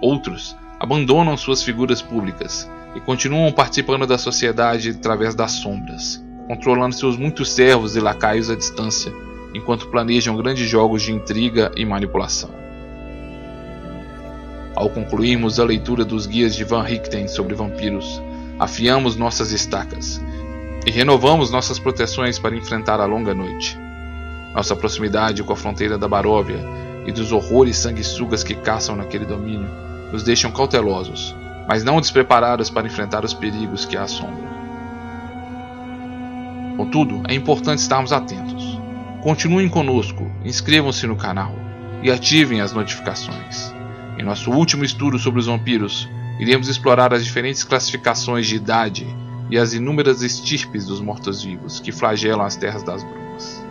Outros 0.00 0.56
abandonam 0.80 1.36
suas 1.36 1.62
figuras 1.62 2.00
públicas 2.00 2.70
e 2.94 3.00
continuam 3.00 3.52
participando 3.52 4.06
da 4.06 4.16
sociedade 4.16 4.90
através 4.90 5.34
das 5.34 5.52
sombras, 5.52 6.24
controlando 6.46 6.94
seus 6.94 7.16
muitos 7.16 7.50
servos 7.50 7.94
e 7.94 8.00
lacaios 8.00 8.48
à 8.48 8.54
distância, 8.54 9.12
enquanto 9.54 9.88
planejam 9.88 10.36
grandes 10.36 10.68
jogos 10.68 11.02
de 11.02 11.12
intriga 11.12 11.72
e 11.76 11.84
manipulação. 11.84 12.50
Ao 14.74 14.90
concluirmos 14.90 15.58
a 15.58 15.64
leitura 15.64 16.04
dos 16.04 16.26
guias 16.26 16.54
de 16.54 16.62
Van 16.62 16.82
Richten 16.82 17.26
sobre 17.28 17.54
vampiros, 17.54 18.20
afiamos 18.58 19.16
nossas 19.16 19.52
estacas 19.52 20.20
e 20.86 20.90
renovamos 20.90 21.50
nossas 21.50 21.78
proteções 21.78 22.38
para 22.38 22.56
enfrentar 22.56 23.00
a 23.00 23.04
longa 23.04 23.34
noite. 23.34 23.78
Nossa 24.54 24.74
proximidade 24.74 25.42
com 25.42 25.52
a 25.52 25.56
fronteira 25.56 25.98
da 25.98 26.08
Baróvia 26.08 26.64
e 27.06 27.12
dos 27.12 27.32
horrores 27.32 27.76
sanguessugas 27.76 28.42
que 28.42 28.54
caçam 28.54 28.96
naquele 28.96 29.24
domínio 29.24 29.68
nos 30.12 30.22
deixam 30.22 30.50
cautelosos, 30.50 31.34
mas 31.68 31.84
não 31.84 32.00
despreparados 32.00 32.70
para 32.70 32.86
enfrentar 32.86 33.24
os 33.24 33.34
perigos 33.34 33.84
que 33.84 33.96
a 33.96 34.04
assombram. 34.04 34.56
Contudo, 36.76 37.22
é 37.28 37.34
importante 37.34 37.80
estarmos 37.80 38.12
atentos. 38.12 38.80
Continuem 39.22 39.68
conosco, 39.68 40.30
inscrevam-se 40.44 41.06
no 41.06 41.16
canal 41.16 41.52
e 42.02 42.10
ativem 42.10 42.60
as 42.60 42.72
notificações. 42.72 43.74
Em 44.18 44.22
nosso 44.22 44.50
último 44.50 44.84
estudo 44.84 45.18
sobre 45.18 45.40
os 45.40 45.46
vampiros, 45.46 46.08
iremos 46.38 46.68
explorar 46.68 47.12
as 47.12 47.24
diferentes 47.24 47.64
classificações 47.64 48.46
de 48.46 48.56
idade 48.56 49.06
e 49.50 49.58
as 49.58 49.72
inúmeras 49.72 50.22
estirpes 50.22 50.86
dos 50.86 51.00
mortos-vivos 51.00 51.80
que 51.80 51.92
flagelam 51.92 52.44
as 52.44 52.56
terras 52.56 52.82
das 52.82 53.02
brumas. 53.02 53.65